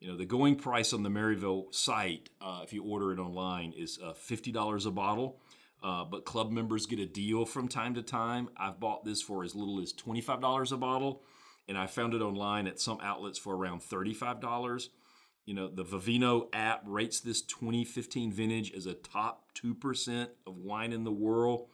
You 0.00 0.08
know, 0.08 0.16
the 0.16 0.26
going 0.26 0.56
price 0.56 0.92
on 0.92 1.02
the 1.02 1.10
Merryvale 1.10 1.66
site, 1.72 2.30
uh, 2.40 2.60
if 2.62 2.72
you 2.72 2.84
order 2.84 3.12
it 3.12 3.18
online, 3.18 3.72
is 3.76 3.98
uh, 4.02 4.12
$50 4.12 4.86
a 4.86 4.90
bottle. 4.90 5.40
Uh, 5.82 6.04
but 6.04 6.24
club 6.24 6.50
members 6.50 6.86
get 6.86 6.98
a 6.98 7.06
deal 7.06 7.44
from 7.44 7.68
time 7.68 7.94
to 7.94 8.02
time. 8.02 8.48
I've 8.56 8.80
bought 8.80 9.04
this 9.04 9.22
for 9.22 9.44
as 9.44 9.54
little 9.54 9.80
as 9.80 9.92
$25 9.92 10.72
a 10.72 10.76
bottle, 10.76 11.22
and 11.68 11.78
I 11.78 11.86
found 11.86 12.14
it 12.14 12.22
online 12.22 12.66
at 12.66 12.80
some 12.80 12.98
outlets 13.00 13.38
for 13.38 13.54
around 13.56 13.82
$35. 13.82 14.88
You 15.46 15.54
know, 15.54 15.68
the 15.68 15.84
Vivino 15.84 16.48
app 16.52 16.82
rates 16.84 17.20
this 17.20 17.42
2015 17.42 18.32
vintage 18.32 18.72
as 18.74 18.86
a 18.86 18.94
top 18.94 19.44
2% 19.54 20.28
of 20.46 20.58
wine 20.58 20.92
in 20.92 21.04
the 21.04 21.12
world. 21.12 21.68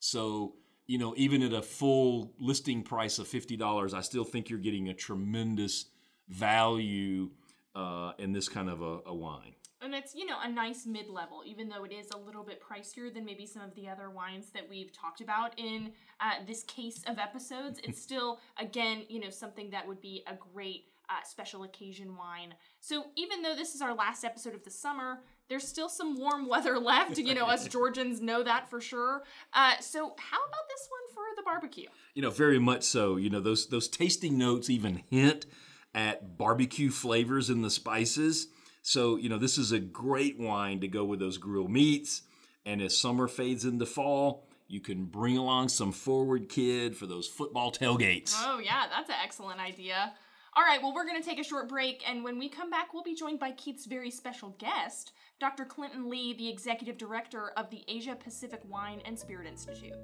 So, 0.00 0.56
you 0.86 0.98
know, 0.98 1.14
even 1.16 1.42
at 1.42 1.52
a 1.52 1.62
full 1.62 2.34
listing 2.38 2.82
price 2.82 3.18
of 3.18 3.26
$50, 3.26 3.94
I 3.94 4.00
still 4.02 4.24
think 4.24 4.50
you're 4.50 4.58
getting 4.58 4.88
a 4.88 4.94
tremendous 4.94 5.86
value 6.28 7.30
uh, 7.74 8.12
in 8.18 8.32
this 8.32 8.48
kind 8.48 8.68
of 8.68 8.82
a, 8.82 8.98
a 9.06 9.14
wine 9.14 9.54
and 9.84 9.94
it's 9.94 10.14
you 10.14 10.26
know 10.26 10.38
a 10.42 10.48
nice 10.48 10.86
mid-level 10.86 11.42
even 11.46 11.68
though 11.68 11.84
it 11.84 11.92
is 11.92 12.08
a 12.14 12.16
little 12.16 12.42
bit 12.42 12.60
pricier 12.60 13.12
than 13.12 13.24
maybe 13.24 13.46
some 13.46 13.62
of 13.62 13.74
the 13.74 13.88
other 13.88 14.10
wines 14.10 14.50
that 14.50 14.68
we've 14.68 14.92
talked 14.92 15.20
about 15.20 15.56
in 15.58 15.92
uh, 16.20 16.44
this 16.46 16.64
case 16.64 17.02
of 17.06 17.18
episodes. 17.18 17.80
It's 17.84 18.00
still 18.00 18.40
again 18.58 19.04
you 19.08 19.20
know 19.20 19.30
something 19.30 19.70
that 19.70 19.86
would 19.86 20.00
be 20.00 20.24
a 20.26 20.34
great 20.52 20.86
uh, 21.10 21.22
special 21.22 21.64
occasion 21.64 22.16
wine. 22.16 22.54
So 22.80 23.06
even 23.14 23.42
though 23.42 23.54
this 23.54 23.74
is 23.74 23.82
our 23.82 23.94
last 23.94 24.24
episode 24.24 24.54
of 24.54 24.64
the 24.64 24.70
summer 24.70 25.20
there's 25.50 25.68
still 25.68 25.90
some 25.90 26.16
warm 26.16 26.48
weather 26.48 26.78
left. 26.80 27.18
You 27.18 27.34
know 27.34 27.46
us 27.46 27.68
georgians 27.68 28.20
know 28.20 28.42
that 28.42 28.70
for 28.70 28.80
sure. 28.80 29.22
Uh, 29.52 29.74
so 29.80 30.14
how 30.18 30.38
about 30.38 30.68
this 30.68 30.88
one 30.88 31.14
for 31.14 31.24
the 31.36 31.42
barbecue? 31.42 31.88
You 32.14 32.22
know 32.22 32.30
very 32.30 32.58
much 32.58 32.82
so. 32.82 33.16
You 33.16 33.30
know 33.30 33.40
those 33.40 33.68
those 33.68 33.88
tasting 33.88 34.38
notes 34.38 34.70
even 34.70 35.02
hint 35.10 35.46
at 35.94 36.36
barbecue 36.36 36.90
flavors 36.90 37.50
in 37.50 37.62
the 37.62 37.70
spices 37.70 38.48
so, 38.86 39.16
you 39.16 39.30
know, 39.30 39.38
this 39.38 39.56
is 39.56 39.72
a 39.72 39.78
great 39.78 40.38
wine 40.38 40.80
to 40.80 40.88
go 40.88 41.04
with 41.04 41.18
those 41.18 41.38
grilled 41.38 41.70
meats. 41.70 42.20
And 42.66 42.82
as 42.82 42.94
summer 42.94 43.28
fades 43.28 43.64
into 43.64 43.86
fall, 43.86 44.46
you 44.68 44.78
can 44.78 45.06
bring 45.06 45.38
along 45.38 45.70
some 45.70 45.90
Forward 45.90 46.50
Kidd 46.50 46.94
for 46.94 47.06
those 47.06 47.26
football 47.26 47.72
tailgates. 47.72 48.34
Oh, 48.44 48.58
yeah, 48.58 48.84
that's 48.94 49.08
an 49.08 49.16
excellent 49.24 49.58
idea. 49.58 50.12
All 50.54 50.62
right, 50.62 50.82
well, 50.82 50.92
we're 50.94 51.06
going 51.06 51.20
to 51.20 51.26
take 51.26 51.40
a 51.40 51.44
short 51.44 51.66
break, 51.66 52.02
and 52.06 52.22
when 52.22 52.38
we 52.38 52.50
come 52.50 52.68
back, 52.68 52.92
we'll 52.92 53.02
be 53.02 53.14
joined 53.14 53.40
by 53.40 53.52
Keith's 53.52 53.86
very 53.86 54.10
special 54.10 54.50
guest, 54.58 55.12
Dr. 55.40 55.64
Clinton 55.64 56.10
Lee, 56.10 56.34
the 56.34 56.50
executive 56.50 56.98
director 56.98 57.52
of 57.56 57.70
the 57.70 57.84
Asia 57.88 58.14
Pacific 58.14 58.60
Wine 58.68 59.00
and 59.06 59.18
Spirit 59.18 59.46
Institute. 59.46 59.96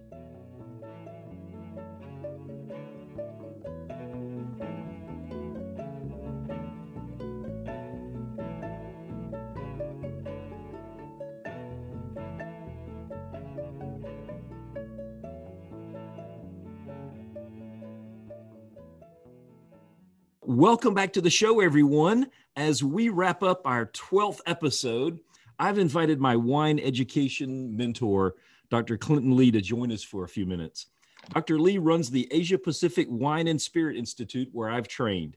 Welcome 20.50 20.94
back 20.94 21.12
to 21.12 21.20
the 21.20 21.30
show, 21.30 21.60
everyone. 21.60 22.26
As 22.56 22.82
we 22.82 23.08
wrap 23.08 23.44
up 23.44 23.62
our 23.64 23.86
12th 23.86 24.40
episode, 24.46 25.20
I've 25.60 25.78
invited 25.78 26.18
my 26.18 26.34
wine 26.34 26.80
education 26.80 27.76
mentor, 27.76 28.34
Dr. 28.68 28.98
Clinton 28.98 29.36
Lee, 29.36 29.52
to 29.52 29.60
join 29.60 29.92
us 29.92 30.02
for 30.02 30.24
a 30.24 30.28
few 30.28 30.46
minutes. 30.46 30.86
Dr. 31.32 31.56
Lee 31.56 31.78
runs 31.78 32.10
the 32.10 32.26
Asia 32.32 32.58
Pacific 32.58 33.06
Wine 33.08 33.46
and 33.46 33.62
Spirit 33.62 33.96
Institute, 33.96 34.48
where 34.50 34.68
I've 34.68 34.88
trained. 34.88 35.36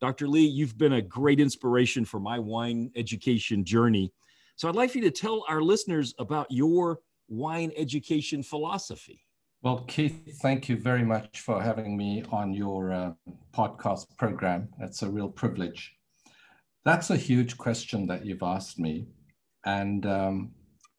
Dr. 0.00 0.28
Lee, 0.28 0.46
you've 0.46 0.78
been 0.78 0.92
a 0.92 1.02
great 1.02 1.40
inspiration 1.40 2.04
for 2.04 2.20
my 2.20 2.38
wine 2.38 2.92
education 2.94 3.64
journey. 3.64 4.12
So 4.54 4.68
I'd 4.68 4.76
like 4.76 4.92
for 4.92 4.98
you 4.98 5.04
to 5.04 5.10
tell 5.10 5.44
our 5.48 5.62
listeners 5.62 6.14
about 6.20 6.46
your 6.48 7.00
wine 7.28 7.72
education 7.76 8.44
philosophy. 8.44 9.23
Well, 9.64 9.82
Keith, 9.88 10.40
thank 10.42 10.68
you 10.68 10.76
very 10.76 11.06
much 11.06 11.40
for 11.40 11.62
having 11.62 11.96
me 11.96 12.22
on 12.30 12.52
your 12.52 12.92
uh, 12.92 13.12
podcast 13.56 14.14
program. 14.18 14.68
It's 14.78 15.00
a 15.00 15.08
real 15.08 15.30
privilege. 15.30 15.94
That's 16.84 17.08
a 17.08 17.16
huge 17.16 17.56
question 17.56 18.06
that 18.08 18.26
you've 18.26 18.42
asked 18.42 18.78
me. 18.78 19.06
And 19.64 20.04
um, 20.04 20.50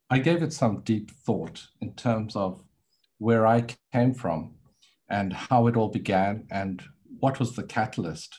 I 0.10 0.18
gave 0.18 0.42
it 0.42 0.52
some 0.52 0.82
deep 0.82 1.12
thought 1.12 1.64
in 1.80 1.94
terms 1.94 2.36
of 2.36 2.60
where 3.20 3.46
I 3.46 3.68
came 3.94 4.16
from 4.16 4.56
and 5.12 5.32
how 5.32 5.68
it 5.68 5.78
all 5.78 5.90
began 5.90 6.48
and 6.50 6.82
what 7.20 7.38
was 7.38 7.56
the 7.56 7.62
catalyst. 7.62 8.36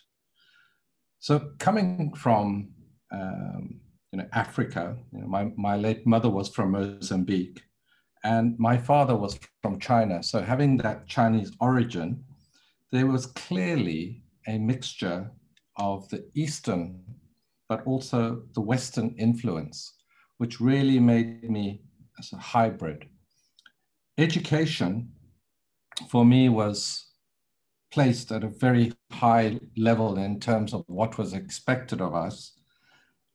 So, 1.21 1.52
coming 1.61 2.12
from 2.16 2.71
um, 3.12 3.78
you 4.11 4.18
know, 4.18 4.26
Africa, 4.33 4.97
you 5.12 5.21
know, 5.21 5.28
my, 5.28 5.52
my 5.56 5.76
late 5.76 6.04
mother 6.04 6.28
was 6.28 6.49
from 6.49 6.73
Mozambique 6.73 7.62
and 8.26 8.59
my 8.59 8.76
father 8.76 9.14
was 9.14 9.38
from 9.62 9.78
China. 9.78 10.21
So, 10.21 10.42
having 10.42 10.76
that 10.78 11.06
Chinese 11.06 11.52
origin, 11.61 12.25
there 12.90 13.06
was 13.06 13.26
clearly 13.26 14.25
a 14.49 14.59
mixture 14.59 15.30
of 15.76 16.09
the 16.09 16.28
Eastern, 16.35 17.04
but 17.68 17.87
also 17.87 18.42
the 18.54 18.61
Western 18.61 19.14
influence, 19.16 19.95
which 20.38 20.61
really 20.61 20.99
made 20.99 21.49
me 21.49 21.83
as 22.18 22.33
a 22.33 22.37
hybrid. 22.37 23.09
Education 24.18 25.12
for 26.09 26.25
me 26.25 26.49
was 26.49 27.06
placed 27.92 28.33
at 28.33 28.42
a 28.42 28.49
very 28.49 28.92
high 29.12 29.61
level 29.76 30.18
in 30.18 30.40
terms 30.40 30.75
of 30.75 30.83
what 30.88 31.16
was 31.16 31.33
expected 31.33 32.00
of 32.00 32.12
us. 32.12 32.54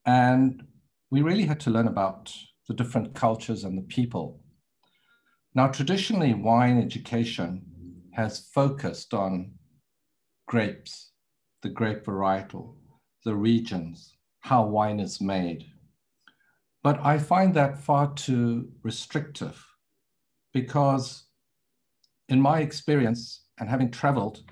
And 0.05 0.67
we 1.11 1.21
really 1.21 1.45
had 1.45 1.61
to 1.61 1.69
learn 1.69 1.87
about 1.87 2.33
the 2.67 2.73
different 2.73 3.13
cultures 3.13 3.63
and 3.63 3.77
the 3.77 3.83
people. 3.83 4.41
Now, 5.53 5.67
traditionally, 5.67 6.33
wine 6.33 6.77
education 6.81 7.65
has 8.13 8.47
focused 8.53 9.13
on 9.13 9.51
grapes, 10.47 11.11
the 11.61 11.69
grape 11.69 12.05
varietal, 12.05 12.75
the 13.25 13.35
regions, 13.35 14.15
how 14.39 14.65
wine 14.65 15.01
is 15.01 15.19
made. 15.19 15.65
But 16.83 16.99
I 17.05 17.17
find 17.17 17.53
that 17.53 17.77
far 17.77 18.13
too 18.13 18.69
restrictive 18.81 19.61
because, 20.53 21.25
in 22.29 22.39
my 22.39 22.61
experience, 22.61 23.43
and 23.59 23.69
having 23.69 23.91
traveled 23.91 24.43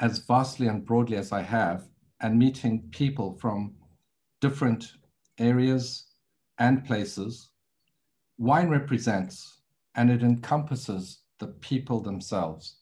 as 0.00 0.18
vastly 0.18 0.66
and 0.66 0.84
broadly 0.84 1.16
as 1.16 1.30
I 1.30 1.42
have, 1.42 1.86
and 2.20 2.38
meeting 2.38 2.88
people 2.90 3.38
from 3.40 3.74
different 4.40 4.92
areas 5.38 6.06
and 6.58 6.84
places, 6.84 7.50
wine 8.36 8.68
represents 8.68 9.59
and 10.00 10.10
it 10.10 10.22
encompasses 10.22 11.24
the 11.40 11.48
people 11.68 12.00
themselves, 12.00 12.76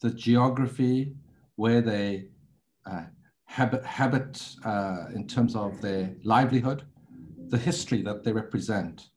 the 0.00 0.08
geography 0.08 1.14
where 1.56 1.82
they 1.82 2.30
uh, 2.86 3.02
habit, 3.44 3.84
habit 3.84 4.42
uh, 4.64 5.08
in 5.14 5.26
terms 5.26 5.54
of 5.54 5.78
their 5.82 6.14
livelihood, 6.24 6.84
the 7.48 7.58
history 7.58 8.00
that 8.00 8.24
they 8.24 8.32
represent. 8.32 9.08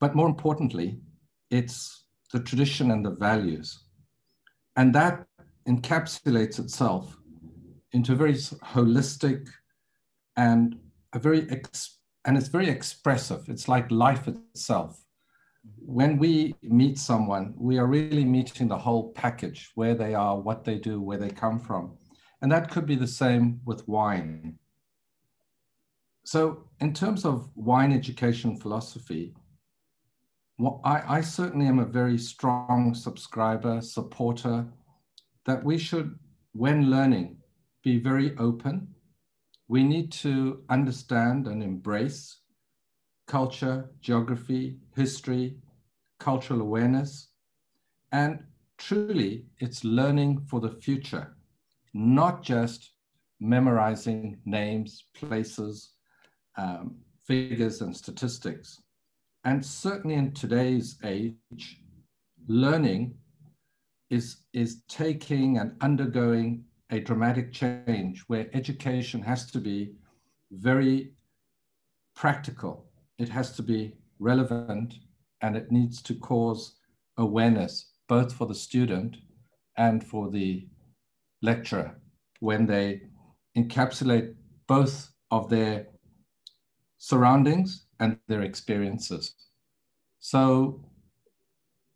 But 0.00 0.14
more 0.14 0.26
importantly, 0.26 1.02
it's 1.50 2.06
the 2.32 2.40
tradition 2.40 2.92
and 2.92 3.04
the 3.04 3.10
values. 3.10 3.84
And 4.76 4.94
that 4.94 5.26
encapsulates 5.68 6.58
itself 6.58 7.14
into 7.92 8.14
a 8.14 8.16
very 8.16 8.32
holistic 8.32 9.48
and 10.38 10.76
a 11.12 11.18
very 11.18 11.46
and 12.24 12.38
it's 12.38 12.48
very 12.48 12.70
expressive. 12.70 13.50
It's 13.50 13.68
like 13.68 13.90
life 13.90 14.26
itself 14.28 15.04
when 15.78 16.18
we 16.18 16.54
meet 16.62 16.98
someone, 16.98 17.54
we 17.56 17.78
are 17.78 17.86
really 17.86 18.24
meeting 18.24 18.68
the 18.68 18.78
whole 18.78 19.12
package 19.12 19.70
where 19.74 19.94
they 19.94 20.14
are, 20.14 20.38
what 20.38 20.64
they 20.64 20.78
do, 20.78 21.00
where 21.00 21.18
they 21.18 21.30
come 21.30 21.58
from. 21.58 21.96
And 22.42 22.50
that 22.52 22.70
could 22.70 22.86
be 22.86 22.96
the 22.96 23.06
same 23.06 23.60
with 23.64 23.86
wine. 23.88 24.58
So, 26.24 26.68
in 26.80 26.92
terms 26.92 27.24
of 27.24 27.50
wine 27.54 27.92
education 27.92 28.56
philosophy, 28.56 29.34
well, 30.58 30.80
I, 30.84 31.16
I 31.16 31.20
certainly 31.22 31.66
am 31.66 31.78
a 31.78 31.86
very 31.86 32.18
strong 32.18 32.94
subscriber, 32.94 33.80
supporter 33.80 34.66
that 35.46 35.64
we 35.64 35.78
should, 35.78 36.18
when 36.52 36.90
learning, 36.90 37.38
be 37.82 37.98
very 37.98 38.36
open. 38.36 38.88
We 39.68 39.82
need 39.84 40.12
to 40.12 40.62
understand 40.68 41.46
and 41.46 41.62
embrace 41.62 42.39
culture, 43.30 43.88
geography, 44.00 44.76
history, 44.96 45.54
cultural 46.18 46.60
awareness. 46.60 47.28
And 48.10 48.42
truly, 48.76 49.44
it's 49.60 49.84
learning 49.84 50.40
for 50.48 50.58
the 50.58 50.72
future, 50.72 51.36
not 51.94 52.42
just 52.42 52.90
memorizing 53.38 54.40
names, 54.44 55.04
places, 55.14 55.90
um, 56.56 56.96
figures, 57.24 57.82
and 57.82 57.96
statistics. 57.96 58.82
And 59.44 59.64
certainly 59.64 60.16
in 60.16 60.32
today's 60.32 60.98
age, 61.04 61.84
learning 62.48 63.14
is, 64.10 64.38
is 64.52 64.82
taking 64.88 65.58
and 65.58 65.76
undergoing 65.80 66.64
a 66.90 66.98
dramatic 66.98 67.52
change 67.52 68.24
where 68.26 68.50
education 68.54 69.22
has 69.22 69.48
to 69.52 69.60
be 69.60 69.92
very 70.50 71.12
practical 72.16 72.89
it 73.20 73.28
has 73.28 73.52
to 73.52 73.62
be 73.62 73.92
relevant 74.18 74.94
and 75.42 75.56
it 75.56 75.70
needs 75.70 76.00
to 76.02 76.14
cause 76.14 76.76
awareness 77.18 77.90
both 78.08 78.32
for 78.32 78.46
the 78.46 78.54
student 78.54 79.18
and 79.76 80.02
for 80.02 80.30
the 80.30 80.66
lecturer 81.42 82.00
when 82.40 82.66
they 82.66 83.02
encapsulate 83.56 84.34
both 84.66 85.12
of 85.30 85.50
their 85.50 85.86
surroundings 86.98 87.86
and 87.98 88.18
their 88.26 88.42
experiences. 88.42 89.34
So 90.18 90.84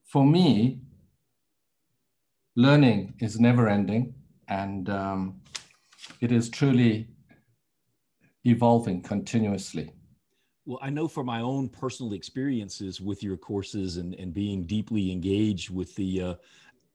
for 0.04 0.24
me, 0.26 0.80
learning 2.54 3.14
is 3.20 3.40
never 3.40 3.68
ending 3.68 4.14
and 4.48 4.88
um, 4.88 5.40
it 6.20 6.30
is 6.30 6.48
truly 6.48 7.08
evolving 8.44 9.02
continuously. 9.02 9.90
Well, 10.66 10.78
I 10.80 10.88
know 10.88 11.08
from 11.08 11.26
my 11.26 11.40
own 11.40 11.68
personal 11.68 12.14
experiences 12.14 13.00
with 13.00 13.22
your 13.22 13.36
courses 13.36 13.98
and, 13.98 14.14
and 14.14 14.32
being 14.32 14.64
deeply 14.64 15.12
engaged 15.12 15.68
with 15.68 15.94
the 15.94 16.22
uh, 16.22 16.34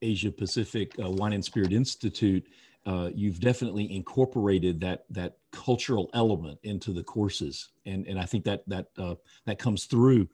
Asia 0.02 0.32
Pacific 0.32 0.92
uh, 0.98 1.08
Wine 1.08 1.34
and 1.34 1.44
Spirit 1.44 1.72
Institute, 1.72 2.44
uh, 2.86 3.10
you've 3.14 3.38
definitely 3.38 3.92
incorporated 3.94 4.80
that 4.80 5.04
that 5.10 5.36
cultural 5.52 6.10
element 6.14 6.58
into 6.62 6.92
the 6.92 7.02
courses, 7.02 7.68
and 7.86 8.06
and 8.06 8.18
I 8.18 8.24
think 8.24 8.44
that 8.44 8.68
that 8.68 8.86
uh, 8.98 9.14
that 9.44 9.58
comes 9.58 9.84
through. 9.84 10.28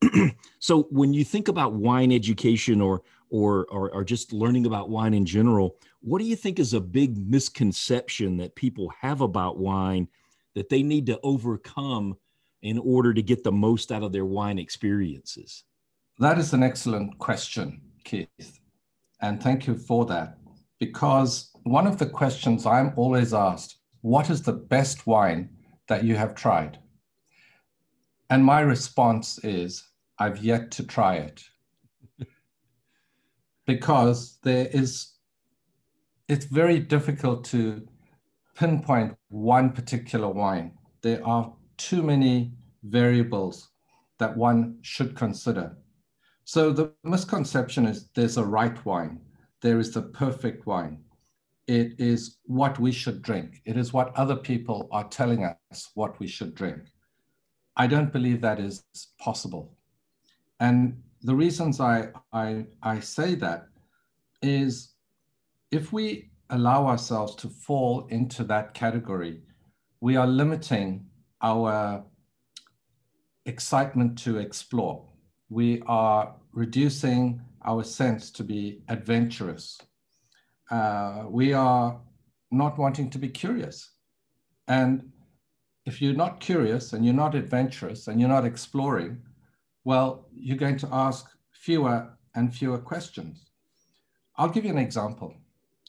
so 0.60 0.84
when 0.90 1.12
you 1.12 1.24
think 1.24 1.48
about 1.48 1.74
wine 1.74 2.12
education 2.12 2.80
or, 2.80 3.02
or 3.28 3.66
or 3.66 3.90
or 3.92 4.04
just 4.04 4.32
learning 4.32 4.66
about 4.66 4.88
wine 4.88 5.12
in 5.12 5.26
general, 5.26 5.76
what 6.00 6.20
do 6.20 6.24
you 6.24 6.36
think 6.36 6.58
is 6.58 6.72
a 6.72 6.80
big 6.80 7.18
misconception 7.28 8.36
that 8.38 8.54
people 8.54 8.90
have 9.00 9.20
about 9.20 9.58
wine 9.58 10.08
that 10.54 10.68
they 10.68 10.82
need 10.82 11.06
to 11.06 11.18
overcome? 11.22 12.16
In 12.62 12.78
order 12.78 13.14
to 13.14 13.22
get 13.22 13.44
the 13.44 13.52
most 13.52 13.90
out 13.90 14.02
of 14.02 14.12
their 14.12 14.24
wine 14.24 14.58
experiences? 14.58 15.64
That 16.18 16.38
is 16.38 16.52
an 16.52 16.62
excellent 16.62 17.18
question, 17.18 17.80
Keith. 18.04 18.60
And 19.20 19.42
thank 19.42 19.66
you 19.66 19.76
for 19.76 20.04
that. 20.06 20.38
Because 20.78 21.50
one 21.64 21.86
of 21.86 21.98
the 21.98 22.06
questions 22.06 22.66
I'm 22.66 22.92
always 22.96 23.34
asked 23.34 23.76
what 24.02 24.30
is 24.30 24.42
the 24.42 24.52
best 24.52 25.06
wine 25.06 25.50
that 25.88 26.04
you 26.04 26.16
have 26.16 26.34
tried? 26.34 26.78
And 28.30 28.44
my 28.44 28.60
response 28.60 29.38
is 29.44 29.90
I've 30.18 30.42
yet 30.42 30.70
to 30.72 30.86
try 30.86 31.16
it. 31.16 31.42
because 33.66 34.38
there 34.42 34.68
is, 34.72 35.14
it's 36.28 36.46
very 36.46 36.78
difficult 36.78 37.44
to 37.46 37.86
pinpoint 38.54 39.16
one 39.28 39.70
particular 39.70 40.28
wine. 40.28 40.72
There 41.02 41.26
are 41.26 41.52
too 41.80 42.02
many 42.02 42.52
variables 42.82 43.70
that 44.18 44.36
one 44.36 44.78
should 44.82 45.16
consider. 45.16 45.76
So 46.44 46.72
the 46.72 46.92
misconception 47.04 47.86
is 47.86 48.10
there's 48.14 48.36
a 48.36 48.44
right 48.44 48.84
wine, 48.84 49.20
there 49.62 49.78
is 49.78 49.92
the 49.92 50.02
perfect 50.02 50.66
wine. 50.66 50.98
It 51.66 51.94
is 51.98 52.38
what 52.44 52.78
we 52.78 52.92
should 52.92 53.22
drink. 53.22 53.62
It 53.64 53.76
is 53.76 53.92
what 53.92 54.14
other 54.16 54.36
people 54.36 54.88
are 54.90 55.08
telling 55.08 55.44
us 55.44 55.90
what 55.94 56.18
we 56.18 56.26
should 56.26 56.54
drink. 56.54 56.80
I 57.76 57.86
don't 57.86 58.12
believe 58.12 58.40
that 58.40 58.58
is 58.58 58.84
possible. 59.18 59.76
And 60.58 61.00
the 61.22 61.34
reasons 61.34 61.80
I, 61.80 62.08
I, 62.32 62.66
I 62.82 63.00
say 63.00 63.36
that 63.36 63.66
is 64.42 64.94
if 65.70 65.92
we 65.92 66.30
allow 66.50 66.86
ourselves 66.86 67.36
to 67.36 67.48
fall 67.48 68.06
into 68.10 68.42
that 68.44 68.74
category, 68.74 69.40
we 70.00 70.16
are 70.16 70.26
limiting 70.26 71.06
our 71.42 72.04
excitement 73.46 74.18
to 74.18 74.38
explore. 74.38 75.08
We 75.48 75.82
are 75.86 76.34
reducing 76.52 77.42
our 77.64 77.84
sense 77.84 78.30
to 78.32 78.44
be 78.44 78.82
adventurous. 78.88 79.78
Uh, 80.70 81.24
we 81.28 81.52
are 81.52 82.00
not 82.50 82.78
wanting 82.78 83.10
to 83.10 83.18
be 83.18 83.28
curious. 83.28 83.90
And 84.68 85.10
if 85.86 86.00
you're 86.00 86.14
not 86.14 86.40
curious 86.40 86.92
and 86.92 87.04
you're 87.04 87.14
not 87.14 87.34
adventurous 87.34 88.06
and 88.08 88.20
you're 88.20 88.28
not 88.28 88.44
exploring, 88.44 89.22
well, 89.84 90.28
you're 90.32 90.56
going 90.56 90.78
to 90.78 90.88
ask 90.92 91.26
fewer 91.52 92.16
and 92.34 92.54
fewer 92.54 92.78
questions. 92.78 93.50
I'll 94.36 94.48
give 94.48 94.64
you 94.64 94.70
an 94.70 94.78
example. 94.78 95.34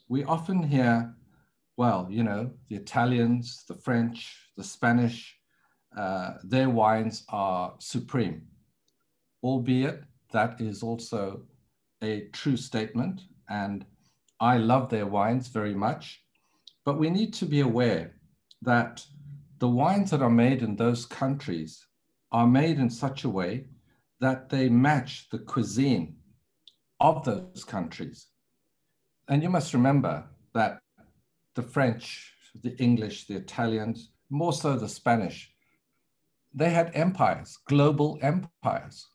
We 0.10 0.24
often 0.24 0.64
hear, 0.64 1.14
well, 1.78 2.08
you 2.10 2.24
know, 2.24 2.52
the 2.70 2.76
Italians, 2.76 3.64
the 3.68 3.76
French, 3.76 4.36
the 4.58 4.64
Spanish, 4.64 5.38
uh, 5.98 6.34
their 6.44 6.70
wines 6.70 7.26
are 7.30 7.74
supreme, 7.80 8.44
albeit 9.44 10.04
that 10.32 10.62
is 10.62 10.84
also 10.84 11.44
a 12.02 12.28
true 12.32 12.58
statement. 12.58 13.22
And 13.50 13.86
I 14.40 14.58
love 14.58 14.90
their 14.90 15.06
wines 15.06 15.48
very 15.48 15.76
much. 15.76 16.24
But 16.86 16.98
we 16.98 17.10
need 17.10 17.34
to 17.36 17.46
be 17.46 17.60
aware 17.60 18.16
that 18.62 19.06
the 19.60 19.68
wines 19.68 20.12
that 20.12 20.22
are 20.22 20.30
made 20.30 20.64
in 20.64 20.76
those 20.76 21.06
countries 21.06 21.86
are 22.32 22.48
made 22.48 22.80
in 22.80 22.90
such 22.90 23.24
a 23.24 23.30
way 23.30 23.66
that 24.20 24.50
they 24.50 24.70
match 24.70 25.30
the 25.30 25.40
cuisine 25.40 26.16
of 27.00 27.24
those 27.26 27.64
countries. 27.64 28.28
And 29.28 29.44
you 29.44 29.50
must 29.50 29.74
remember 29.74 30.26
that 30.54 30.80
the 31.56 31.62
French, 31.62 32.34
the 32.64 32.76
English, 32.78 33.28
the 33.28 33.36
Italians, 33.36 34.12
more 34.30 34.54
so 34.54 34.78
the 34.78 34.88
Spanish, 34.88 35.51
they 36.54 36.70
had 36.70 36.92
empires, 36.94 37.58
global 37.68 38.20
empires, 38.22 39.08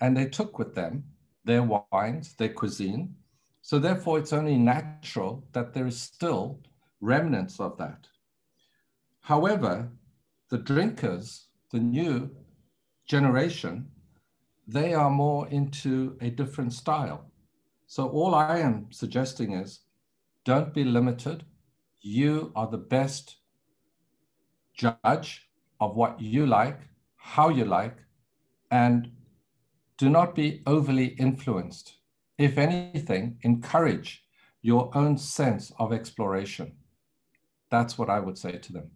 and 0.00 0.16
they 0.16 0.26
took 0.26 0.58
with 0.58 0.74
them 0.74 1.04
their 1.44 1.62
wines, 1.62 2.34
their 2.34 2.48
cuisine. 2.48 3.14
So 3.62 3.78
therefore, 3.78 4.18
it's 4.18 4.32
only 4.32 4.56
natural 4.56 5.44
that 5.52 5.72
there 5.72 5.86
is 5.86 6.00
still 6.00 6.60
remnants 7.00 7.60
of 7.60 7.76
that. 7.78 8.06
However, 9.20 9.90
the 10.50 10.58
drinkers, 10.58 11.48
the 11.70 11.80
new 11.80 12.30
generation, 13.06 13.88
they 14.66 14.94
are 14.94 15.10
more 15.10 15.48
into 15.48 16.16
a 16.20 16.30
different 16.30 16.72
style. 16.72 17.30
So 17.86 18.08
all 18.08 18.34
I 18.34 18.58
am 18.58 18.86
suggesting 18.90 19.52
is 19.52 19.80
don't 20.44 20.72
be 20.74 20.84
limited. 20.84 21.44
You 22.00 22.52
are 22.54 22.68
the 22.68 22.78
best 22.78 23.36
judge 24.74 25.48
of 25.84 25.96
what 25.96 26.20
you 26.20 26.46
like, 26.46 26.80
how 27.16 27.48
you 27.48 27.64
like, 27.64 27.96
and 28.70 29.10
do 29.98 30.08
not 30.08 30.34
be 30.34 30.62
overly 30.66 31.08
influenced. 31.26 31.96
If 32.38 32.58
anything, 32.58 33.38
encourage 33.42 34.24
your 34.62 34.90
own 34.96 35.18
sense 35.18 35.72
of 35.78 35.92
exploration. 35.92 36.72
That's 37.70 37.98
what 37.98 38.08
I 38.08 38.18
would 38.18 38.38
say 38.38 38.52
to 38.58 38.72
them. 38.72 38.90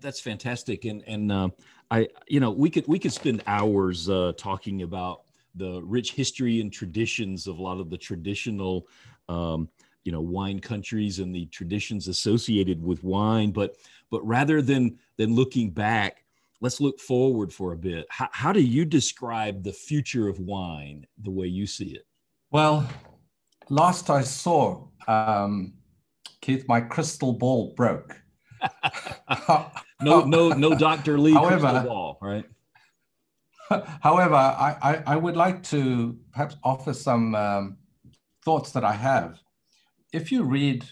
That's 0.00 0.20
fantastic, 0.20 0.84
and 0.84 1.02
and 1.08 1.32
uh, 1.32 1.48
I, 1.90 2.08
you 2.28 2.38
know, 2.38 2.52
we 2.52 2.70
could 2.70 2.86
we 2.86 2.98
could 3.00 3.12
spend 3.12 3.42
hours 3.46 4.08
uh, 4.08 4.32
talking 4.36 4.82
about 4.82 5.22
the 5.56 5.82
rich 5.82 6.12
history 6.12 6.60
and 6.60 6.72
traditions 6.72 7.46
of 7.46 7.58
a 7.58 7.62
lot 7.62 7.78
of 7.80 7.90
the 7.90 7.98
traditional, 7.98 8.86
um, 9.28 9.68
you 10.04 10.12
know, 10.12 10.20
wine 10.20 10.60
countries 10.60 11.18
and 11.18 11.34
the 11.34 11.46
traditions 11.46 12.08
associated 12.08 12.82
with 12.82 13.02
wine. 13.04 13.50
But 13.50 13.76
but 14.10 14.26
rather 14.26 14.62
than 14.62 14.98
than 15.16 15.34
looking 15.34 15.70
back, 15.70 16.24
let's 16.60 16.80
look 16.80 17.00
forward 17.00 17.52
for 17.52 17.72
a 17.72 17.76
bit. 17.76 18.06
How, 18.08 18.28
how 18.32 18.52
do 18.52 18.60
you 18.60 18.84
describe 18.84 19.62
the 19.62 19.72
future 19.72 20.28
of 20.28 20.38
wine 20.38 21.06
the 21.22 21.30
way 21.30 21.46
you 21.46 21.66
see 21.66 21.90
it? 21.90 22.06
Well, 22.50 22.88
last 23.68 24.10
I 24.10 24.22
saw, 24.22 24.86
um, 25.08 25.74
Keith, 26.40 26.64
my 26.68 26.80
crystal 26.80 27.32
ball 27.32 27.74
broke. 27.74 28.16
no, 30.02 30.24
no, 30.24 30.50
no, 30.50 30.74
Dr. 30.76 31.18
Lee 31.18 31.32
however, 31.32 31.68
crystal 31.68 31.82
ball, 31.82 32.18
right? 32.22 32.44
However, 34.00 34.34
I, 34.34 34.76
I, 34.82 35.02
I, 35.06 35.16
would 35.16 35.36
like 35.36 35.62
to 35.64 36.16
perhaps 36.32 36.56
offer 36.62 36.92
some 36.92 37.34
um, 37.34 37.76
thoughts 38.44 38.70
that 38.72 38.84
I 38.84 38.92
have. 38.92 39.40
If 40.12 40.30
you 40.30 40.42
read 40.42 40.84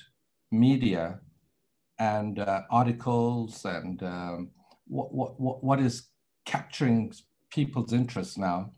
media 0.51 1.21
and 1.99 2.39
uh, 2.39 2.63
articles 2.71 3.67
and 3.67 4.03
um, 4.03 4.51
what, 4.87 5.13
what, 5.13 5.63
what 5.63 5.79
is 5.79 6.09
capturing 6.47 7.13
people's 7.51 7.93
interest 7.93 8.39
now, 8.39 8.73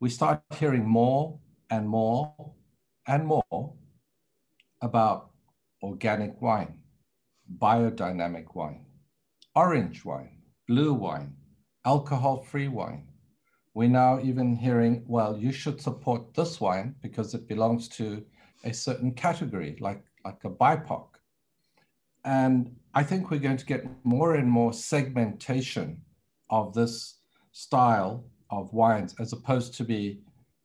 we 0.00 0.10
start 0.10 0.42
hearing 0.58 0.86
more 0.86 1.38
and 1.70 1.88
more 1.88 2.52
and 3.06 3.26
more 3.26 3.72
about 4.82 5.30
organic 5.82 6.42
wine, 6.42 6.80
biodynamic 7.58 8.54
wine, 8.54 8.84
orange 9.54 10.04
wine, 10.04 10.42
blue 10.68 10.92
wine, 10.92 11.36
alcohol-free 11.86 12.68
wine. 12.68 13.08
We're 13.72 13.88
now 13.88 14.20
even 14.22 14.56
hearing, 14.56 15.04
well, 15.06 15.38
you 15.38 15.52
should 15.52 15.80
support 15.80 16.34
this 16.34 16.60
wine 16.60 16.96
because 17.00 17.32
it 17.32 17.48
belongs 17.48 17.88
to 17.96 18.24
a 18.64 18.72
certain 18.72 19.12
category, 19.12 19.76
like, 19.80 20.02
like 20.24 20.42
a 20.44 20.50
BIPOC. 20.50 21.06
And 22.24 22.74
I 22.94 23.02
think 23.02 23.30
we're 23.30 23.38
going 23.38 23.58
to 23.58 23.66
get 23.66 23.84
more 24.04 24.34
and 24.34 24.50
more 24.50 24.72
segmentation 24.72 26.00
of 26.50 26.74
this 26.74 27.20
style 27.52 28.24
of 28.50 28.72
wines 28.72 29.14
as 29.20 29.32
opposed 29.32 29.74
to 29.74 29.84
be 29.84 30.20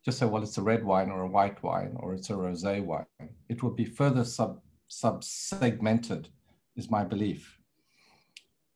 just 0.05 0.17
say, 0.17 0.25
well, 0.25 0.43
it's 0.43 0.57
a 0.57 0.61
red 0.61 0.83
wine 0.83 1.09
or 1.09 1.23
a 1.23 1.27
white 1.27 1.61
wine 1.61 1.93
or 1.97 2.13
it's 2.13 2.29
a 2.29 2.33
rosé 2.33 2.83
wine. 2.83 3.05
It 3.49 3.61
will 3.61 3.71
be 3.71 3.85
further 3.85 4.23
sub, 4.23 4.61
sub-segmented, 4.87 6.29
is 6.77 6.89
my 6.89 7.03
belief. 7.03 7.59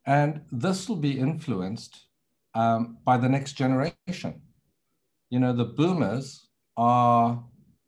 And 0.05 0.41
this 0.51 0.89
will 0.89 0.97
be 0.97 1.17
influenced 1.17 2.07
um, 2.53 2.97
by 3.05 3.17
the 3.17 3.29
next 3.29 3.53
generation. 3.53 4.41
You 5.29 5.39
know, 5.39 5.53
the 5.53 5.65
boomers 5.65 6.47
are 6.75 7.43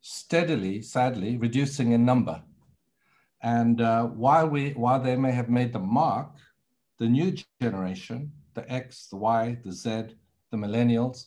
steadily, 0.07 0.83
sadly, 0.83 1.35
reducing 1.35 1.93
in 1.93 2.05
number. 2.05 2.39
And 3.41 3.81
uh, 3.81 4.03
while, 4.03 4.47
we, 4.47 4.69
while 4.73 5.01
they 5.01 5.15
may 5.15 5.31
have 5.31 5.49
made 5.49 5.73
the 5.73 5.79
mark, 5.79 6.29
the 6.99 7.07
new 7.07 7.35
generation, 7.59 8.31
the 8.53 8.71
X, 8.71 9.07
the 9.07 9.17
Y, 9.17 9.57
the 9.65 9.71
Z, 9.71 9.89
the 10.51 10.57
millennials, 10.57 11.25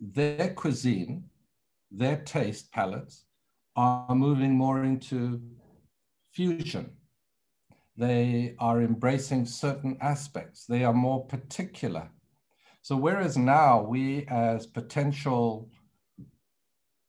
their 0.00 0.54
cuisine, 0.54 1.24
their 1.90 2.16
taste 2.16 2.72
palettes 2.72 3.24
are 3.76 4.14
moving 4.14 4.54
more 4.54 4.84
into 4.84 5.42
fusion. 6.32 6.90
They 7.98 8.54
are 8.58 8.80
embracing 8.80 9.44
certain 9.44 9.98
aspects. 10.00 10.64
They 10.64 10.84
are 10.84 10.94
more 10.94 11.26
particular. 11.26 12.08
So 12.80 12.96
whereas 12.96 13.36
now 13.36 13.82
we 13.82 14.24
as 14.28 14.66
potential 14.66 15.68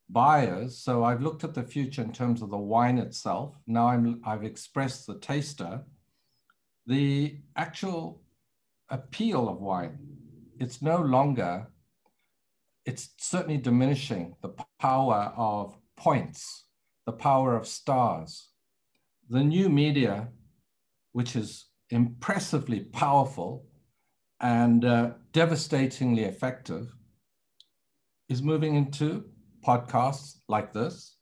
buyers, 0.10 0.78
so 0.78 1.04
I've 1.04 1.22
looked 1.22 1.44
at 1.44 1.54
the 1.54 1.63
future 1.63 2.02
in 2.02 2.12
terms 2.12 2.41
of 2.41 2.50
the 2.50 2.58
wine 2.58 2.98
itself. 2.98 3.56
Now 3.68 3.88
I'm, 3.88 4.22
I've 4.26 4.44
expressed 4.44 5.08
the 5.08 5.20
taster. 5.20 5.84
The 6.86 7.39
actual 7.56 8.22
appeal 8.89 9.50
of 9.50 9.60
wine, 9.60 9.98
it's 10.60 10.82
no 10.82 10.98
longer 10.98 11.68
it's 12.86 13.10
certainly 13.18 13.58
diminishing 13.58 14.36
the 14.41 14.54
power 14.80 15.34
of 15.36 15.76
points, 15.98 16.65
the 17.06 17.12
power 17.12 17.56
of 17.56 17.68
stars. 17.68 18.50
The 19.30 19.44
new 19.44 19.70
media, 19.70 20.28
which 21.12 21.36
is 21.36 21.65
impressively 21.89 22.82
powerful 22.82 23.65
and 24.39 24.86
uh, 24.86 25.12
devastatingly 25.32 26.26
effective, 26.26 26.96
is 28.30 28.44
moving 28.44 28.76
into 28.76 29.26
podcasts 29.65 30.39
like 30.47 30.73
this. 30.73 31.17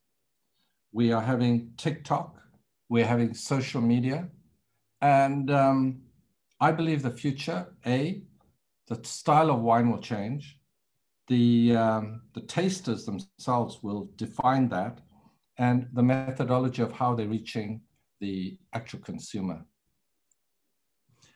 We 0.91 1.11
are 1.11 1.21
having 1.21 1.71
TikTok, 1.77 2.35
we're 2.89 3.05
having 3.05 3.33
social 3.33 3.81
media. 3.81 4.27
And 5.01 5.49
um, 5.51 6.01
I 6.59 6.71
believe 6.71 7.01
the 7.01 7.11
future, 7.11 7.67
A, 7.85 8.21
the 8.87 8.99
style 9.03 9.49
of 9.49 9.61
wine 9.61 9.89
will 9.89 10.01
change 10.01 10.59
the, 11.27 11.75
um, 11.75 12.21
the 12.33 12.41
tasters 12.41 13.05
themselves 13.05 13.79
will 13.81 14.09
define 14.17 14.67
that 14.69 14.99
and 15.57 15.87
the 15.93 16.03
methodology 16.03 16.81
of 16.81 16.91
how 16.91 17.15
they're 17.15 17.27
reaching 17.27 17.81
the 18.19 18.57
actual 18.73 18.99
consumer. 18.99 19.65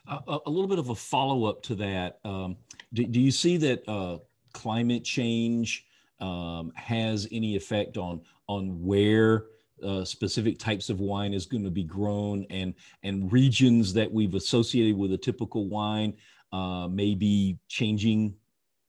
A, 0.08 0.40
a 0.46 0.50
little 0.50 0.68
bit 0.68 0.80
of 0.80 0.90
a 0.90 0.96
follow 0.96 1.46
up 1.46 1.62
to 1.64 1.76
that. 1.76 2.20
Um, 2.24 2.58
do, 2.94 3.06
do, 3.06 3.20
you 3.20 3.32
see 3.32 3.58
that 3.58 3.88
uh, 3.90 4.20
climate 4.54 5.04
change 5.04 5.86
um, 6.20 6.72
has 6.76 7.28
any 7.32 7.56
effect 7.56 7.98
on 7.98 8.22
on 8.48 8.84
where 8.84 9.46
uh, 9.84 10.04
specific 10.04 10.58
types 10.58 10.90
of 10.90 11.00
wine 11.00 11.34
is 11.34 11.46
going 11.46 11.64
to 11.64 11.72
be 11.72 11.84
grown 11.84 12.46
and 12.50 12.74
and 13.04 13.32
regions 13.32 13.94
that 13.94 14.12
we've 14.12 14.34
associated 14.34 14.98
with 14.98 15.14
a 15.14 15.18
typical 15.18 15.68
wine 15.68 16.16
uh, 16.52 16.88
may 16.88 17.14
be 17.14 17.58
changing 17.68 18.36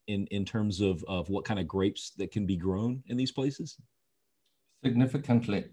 in, 0.09 0.25
in 0.27 0.43
terms 0.43 0.81
of, 0.81 1.03
of 1.07 1.29
what 1.29 1.45
kind 1.45 1.59
of 1.59 1.67
grapes 1.67 2.11
that 2.17 2.31
can 2.31 2.45
be 2.45 2.57
grown 2.57 3.03
in 3.07 3.15
these 3.15 3.31
places? 3.31 3.77
Significantly. 4.83 5.65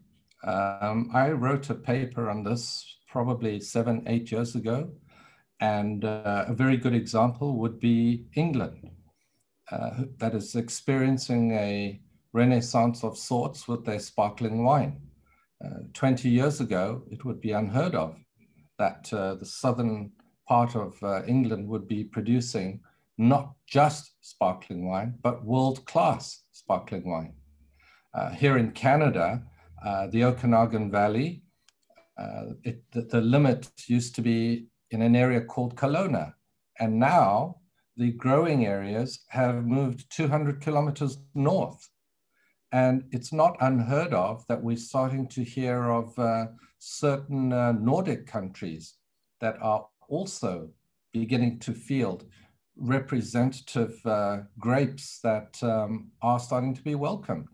Um, 0.45 1.11
I 1.15 1.31
wrote 1.31 1.71
a 1.71 1.75
paper 1.75 2.29
on 2.29 2.45
this 2.45 2.99
probably 3.09 3.61
seven, 3.61 4.03
eight 4.07 4.31
years 4.31 4.55
ago. 4.55 4.91
And 5.61 6.05
uh, 6.05 6.45
a 6.47 6.53
very 6.53 6.77
good 6.77 6.95
example 6.95 7.57
would 7.57 7.81
be 7.81 8.27
England, 8.35 8.91
uh, 9.71 10.03
that 10.19 10.35
is 10.35 10.55
experiencing 10.55 11.53
a 11.53 12.01
renaissance 12.33 13.03
of 13.03 13.19
sorts 13.19 13.67
with 13.67 13.85
their 13.85 13.99
sparkling 13.99 14.65
wine. 14.65 15.01
Uh, 15.65 15.81
20 15.95 16.29
years 16.29 16.61
ago, 16.61 17.03
it 17.11 17.25
would 17.25 17.41
be 17.41 17.53
unheard 17.53 17.95
of 17.95 18.17
that 18.79 19.13
uh, 19.13 19.35
the 19.35 19.47
southern 19.47 20.13
part 20.47 20.77
of 20.77 21.03
uh, 21.03 21.25
England 21.25 21.67
would 21.67 21.89
be 21.89 22.05
producing 22.05 22.81
not 23.19 23.55
just 23.67 24.13
sparkling 24.21 24.87
wine, 24.87 25.15
but 25.23 25.45
world-class 25.45 26.43
sparkling 26.53 27.09
wine. 27.09 27.33
Uh, 28.15 28.31
here 28.31 28.59
in 28.59 28.71
Canada, 28.71 29.43
the 30.11 30.25
Okanagan 30.25 30.91
Valley, 30.91 31.43
it, 32.63 32.83
the, 32.93 33.03
the, 33.03 33.21
limit 33.21 33.71
used 33.87 34.15
to 34.15 34.21
be 34.21 34.67
in 34.91 35.01
an 35.01 35.17
area 35.17 35.41
called 35.41 35.77
Kelowna. 35.77 36.35
And 36.79 36.99
now 36.99 37.57
the 37.97 38.13
growing 38.13 38.67
areas 38.67 39.21
have 39.29 39.65
moved 39.65 40.11
200 40.11 40.61
kilometers 40.61 41.19
north. 41.35 41.89
And 42.73 43.05
it's 43.11 43.33
not 43.33 43.57
unheard 43.61 44.13
of 44.13 44.47
that 44.49 44.63
we're 44.63 44.77
starting 44.77 45.29
to 45.29 45.43
hear 45.43 45.91
of 45.91 46.19
uh, 46.19 46.47
certain 46.79 47.53
uh, 47.53 47.73
Nordic 47.73 48.27
countries 48.27 48.95
that 49.41 49.57
are 49.63 49.87
also 50.09 50.71
beginning 51.13 51.59
to 51.61 51.73
field 51.73 52.25
representative 52.77 53.99
uh, 54.05 54.39
grapes 54.59 55.21
that 55.23 55.57
um, 55.63 56.11
are 56.21 56.39
starting 56.39 56.75
to 56.75 56.83
be 56.83 56.95
welcomed. 56.95 57.49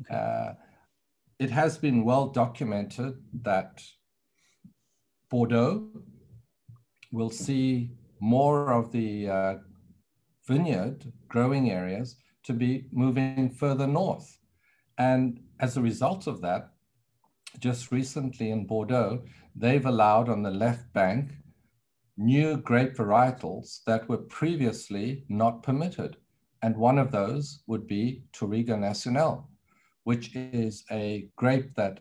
Okay. 0.00 0.14
Uh, 0.14 0.54
it 1.38 1.50
has 1.50 1.78
been 1.78 2.04
well 2.04 2.26
documented 2.26 3.14
that 3.42 3.82
Bordeaux 5.30 5.86
will 7.12 7.30
see 7.30 7.92
more 8.20 8.72
of 8.72 8.92
the 8.92 9.28
uh, 9.28 9.54
vineyard 10.46 11.12
growing 11.28 11.70
areas 11.70 12.16
to 12.44 12.52
be 12.52 12.86
moving 12.92 13.50
further 13.50 13.86
north. 13.86 14.38
And 14.98 15.40
as 15.60 15.76
a 15.76 15.82
result 15.82 16.26
of 16.26 16.40
that, 16.42 16.70
just 17.58 17.90
recently 17.90 18.50
in 18.50 18.66
Bordeaux, 18.66 19.24
they've 19.56 19.86
allowed 19.86 20.28
on 20.28 20.42
the 20.42 20.50
left 20.50 20.92
bank 20.92 21.32
new 22.16 22.58
grape 22.58 22.94
varietals 22.94 23.82
that 23.86 24.08
were 24.08 24.18
previously 24.18 25.24
not 25.28 25.62
permitted. 25.62 26.16
And 26.62 26.76
one 26.76 26.98
of 26.98 27.10
those 27.10 27.62
would 27.66 27.86
be 27.86 28.24
Touriga 28.32 28.78
Nacional, 28.78 29.48
which 30.04 30.36
is 30.36 30.84
a 30.90 31.28
grape 31.36 31.74
that 31.76 32.00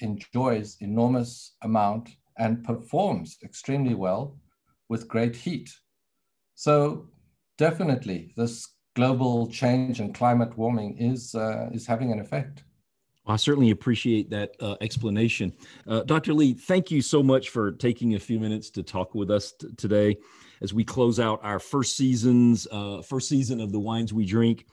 enjoys 0.00 0.76
enormous 0.80 1.54
amount 1.62 2.10
and 2.38 2.64
performs 2.64 3.38
extremely 3.44 3.94
well 3.94 4.36
with 4.92 5.08
great 5.08 5.34
heat. 5.34 5.70
So 6.54 7.08
definitely 7.56 8.34
this 8.36 8.68
global 8.94 9.48
change 9.48 10.00
and 10.00 10.14
climate 10.14 10.56
warming 10.58 10.98
is, 10.98 11.34
uh, 11.34 11.70
is 11.72 11.86
having 11.86 12.12
an 12.12 12.20
effect. 12.20 12.62
I 13.26 13.36
certainly 13.36 13.70
appreciate 13.70 14.28
that 14.30 14.50
uh, 14.60 14.76
explanation. 14.82 15.54
Uh, 15.88 16.02
Dr. 16.02 16.34
Lee, 16.34 16.52
thank 16.52 16.90
you 16.90 17.00
so 17.00 17.22
much 17.22 17.48
for 17.48 17.72
taking 17.72 18.16
a 18.16 18.18
few 18.18 18.38
minutes 18.38 18.68
to 18.70 18.82
talk 18.82 19.14
with 19.14 19.30
us 19.30 19.54
t- 19.58 19.68
today 19.78 20.18
as 20.60 20.74
we 20.74 20.84
close 20.84 21.18
out 21.18 21.40
our 21.42 21.58
first 21.58 21.96
seasons, 21.96 22.68
uh, 22.70 23.00
first 23.00 23.30
season 23.30 23.60
of 23.60 23.72
the 23.72 23.80
wines 23.80 24.12
we 24.12 24.26
drink. 24.26 24.66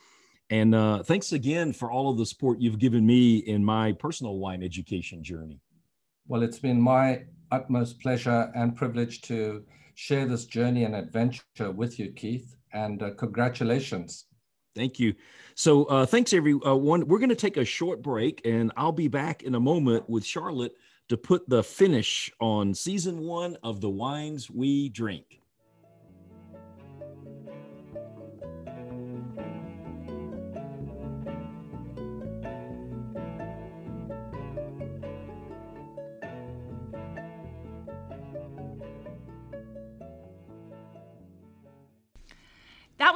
And 0.49 0.75
uh, 0.75 1.03
thanks 1.03 1.31
again 1.31 1.71
for 1.71 1.91
all 1.91 2.09
of 2.11 2.17
the 2.17 2.25
support 2.25 2.59
you've 2.59 2.79
given 2.79 3.05
me 3.05 3.37
in 3.37 3.63
my 3.63 3.93
personal 3.93 4.37
wine 4.37 4.63
education 4.63 5.23
journey. 5.23 5.61
Well, 6.27 6.43
it's 6.43 6.59
been 6.59 6.81
my 6.81 7.23
utmost 7.51 8.01
pleasure 8.01 8.51
and 8.53 8.75
privilege 8.75 9.21
to 9.21 9.63
share 9.99 10.25
this 10.25 10.45
journey 10.45 10.85
and 10.85 10.95
adventure 10.95 11.43
with 11.75 11.99
you, 11.99 12.09
Keith, 12.13 12.55
and 12.71 13.03
uh, 13.03 13.11
congratulations. 13.17 14.27
Thank 14.73 14.97
you. 14.97 15.13
So, 15.55 15.83
uh, 15.85 16.05
thanks 16.05 16.31
everyone. 16.31 17.05
We're 17.05 17.19
going 17.19 17.27
to 17.27 17.35
take 17.35 17.57
a 17.57 17.65
short 17.65 18.01
break, 18.01 18.41
and 18.45 18.71
I'll 18.77 18.93
be 18.93 19.09
back 19.09 19.43
in 19.43 19.55
a 19.55 19.59
moment 19.59 20.09
with 20.09 20.25
Charlotte 20.25 20.71
to 21.09 21.17
put 21.17 21.49
the 21.49 21.61
finish 21.61 22.31
on 22.39 22.73
season 22.73 23.19
one 23.19 23.57
of 23.61 23.81
the 23.81 23.89
wines 23.89 24.49
we 24.49 24.87
drink. 24.87 25.38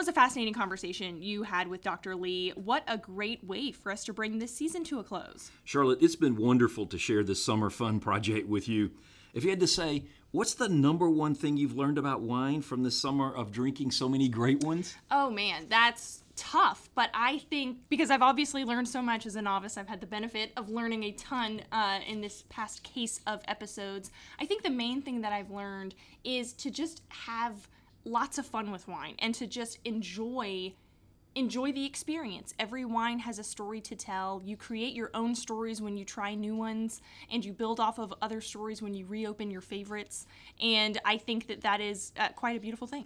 Was 0.04 0.10
a 0.10 0.12
fascinating 0.12 0.54
conversation 0.54 1.22
you 1.22 1.44
had 1.44 1.70
with 1.70 1.82
Dr. 1.82 2.13
Lee. 2.13 2.52
What 2.56 2.84
a 2.89 2.98
great 2.98 3.42
way 3.42 3.72
for 3.72 3.89
us 3.89 4.04
to 4.04 4.12
bring 4.12 4.38
this 4.38 4.54
season 4.54 4.84
to 4.84 5.00
a 5.00 5.04
close. 5.04 5.50
Charlotte, 5.63 6.00
it's 6.02 6.18
been 6.18 6.36
wonderful 6.36 6.86
to 6.88 6.98
share 6.98 7.24
this 7.24 7.42
summer 7.42 7.70
fun 7.70 8.02
project 8.02 8.50
with 8.50 8.68
you. 8.68 8.92
If 9.34 9.46
you 9.46 9.50
had 9.50 9.62
to 9.62 9.68
say, 9.68 10.04
what's 10.32 10.56
the 10.56 10.68
number 10.68 11.10
one 11.10 11.36
thing 11.36 11.56
you've 11.56 11.78
learned 11.78 11.98
about 11.98 12.20
wine 12.20 12.62
from 12.62 12.84
the 12.84 12.92
summer 12.92 13.34
of 13.34 13.54
drinking 13.54 13.92
so 13.92 14.10
many 14.10 14.28
great 14.28 14.62
ones? 14.62 14.94
Oh 15.10 15.30
man, 15.30 15.68
that's 15.70 16.26
tough. 16.36 16.89
But 16.96 17.10
I 17.13 17.38
think 17.38 17.78
because 17.88 18.12
I've 18.12 18.22
obviously 18.22 18.66
learned 18.66 18.89
so 18.89 19.02
much 19.02 19.26
as 19.26 19.38
a 19.38 19.42
novice, 19.42 19.78
I've 19.78 19.88
had 19.88 20.02
the 20.02 20.08
benefit 20.08 20.52
of 20.58 20.70
learning 20.70 21.04
a 21.04 21.13
ton 21.13 21.62
uh, 21.72 22.02
in 22.06 22.20
this 22.20 22.44
past 22.50 22.84
case 22.84 23.22
of 23.26 23.42
episodes. 23.48 24.12
I 24.38 24.46
think 24.48 24.63
the 24.63 24.70
main 24.70 25.02
thing 25.02 25.22
that 25.22 25.32
I've 25.32 25.50
learned 25.50 25.96
is 26.26 26.52
to 26.56 26.70
just 26.70 27.04
have 27.08 27.70
lots 28.06 28.38
of 28.38 28.46
fun 28.46 28.72
with 28.72 28.88
wine 28.88 29.16
and 29.20 29.34
to 29.36 29.48
just 29.48 29.80
enjoy 29.86 30.74
enjoy 31.36 31.72
the 31.72 31.86
experience. 31.86 32.54
Every 32.60 32.86
wine 32.86 33.18
has 33.20 33.39
a 33.39 33.44
story 33.44 33.82
to 33.82 33.96
tell. 33.96 34.42
You 34.46 34.56
create 34.56 34.94
your 34.94 35.10
own 35.16 35.34
stories 35.34 35.82
when 35.82 35.98
you 35.98 36.06
try 36.06 36.36
new 36.36 36.56
ones 36.56 37.02
and 37.32 37.44
you 37.44 37.54
build 37.54 37.80
off 37.80 37.98
of 37.98 38.13
other 38.22 38.39
stories 38.39 38.84
when 38.84 38.94
you 38.94 39.08
reopen 39.08 39.50
your 39.50 39.62
favorites. 39.62 40.28
And 40.62 41.00
I 41.06 41.18
think 41.18 41.48
that 41.48 41.62
that 41.62 41.82
is 41.82 42.12
uh, 42.20 42.30
quite 42.30 42.56
a 42.56 42.60
beautiful 42.60 42.88
thing. 42.88 43.06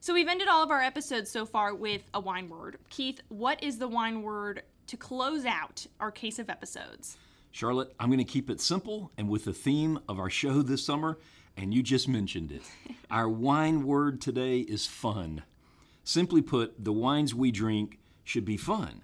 So 0.00 0.14
we've 0.14 0.28
ended 0.28 0.46
all 0.46 0.62
of 0.62 0.70
our 0.70 0.82
episodes 0.82 1.30
so 1.30 1.44
far 1.44 1.74
with 1.74 2.08
a 2.14 2.20
wine 2.20 2.48
word. 2.48 2.78
Keith, 2.90 3.20
what 3.28 3.60
is 3.62 3.78
the 3.78 3.88
wine 3.88 4.22
word 4.22 4.62
to 4.86 4.96
close 4.96 5.44
out 5.44 5.84
our 5.98 6.12
case 6.12 6.38
of 6.38 6.48
episodes? 6.48 7.16
Charlotte, 7.50 7.92
I'm 7.98 8.08
going 8.08 8.18
to 8.18 8.24
keep 8.24 8.50
it 8.50 8.60
simple 8.60 9.10
and 9.16 9.28
with 9.28 9.46
the 9.46 9.52
theme 9.52 9.98
of 10.08 10.20
our 10.20 10.30
show 10.30 10.62
this 10.62 10.84
summer, 10.84 11.18
and 11.56 11.72
you 11.72 11.82
just 11.82 12.08
mentioned 12.08 12.52
it. 12.52 12.62
Our 13.10 13.28
wine 13.28 13.84
word 13.84 14.20
today 14.20 14.60
is 14.60 14.86
fun. 14.86 15.42
Simply 16.04 16.42
put, 16.42 16.82
the 16.82 16.92
wines 16.92 17.34
we 17.34 17.50
drink 17.50 17.98
should 18.24 18.44
be 18.44 18.56
fun. 18.56 19.02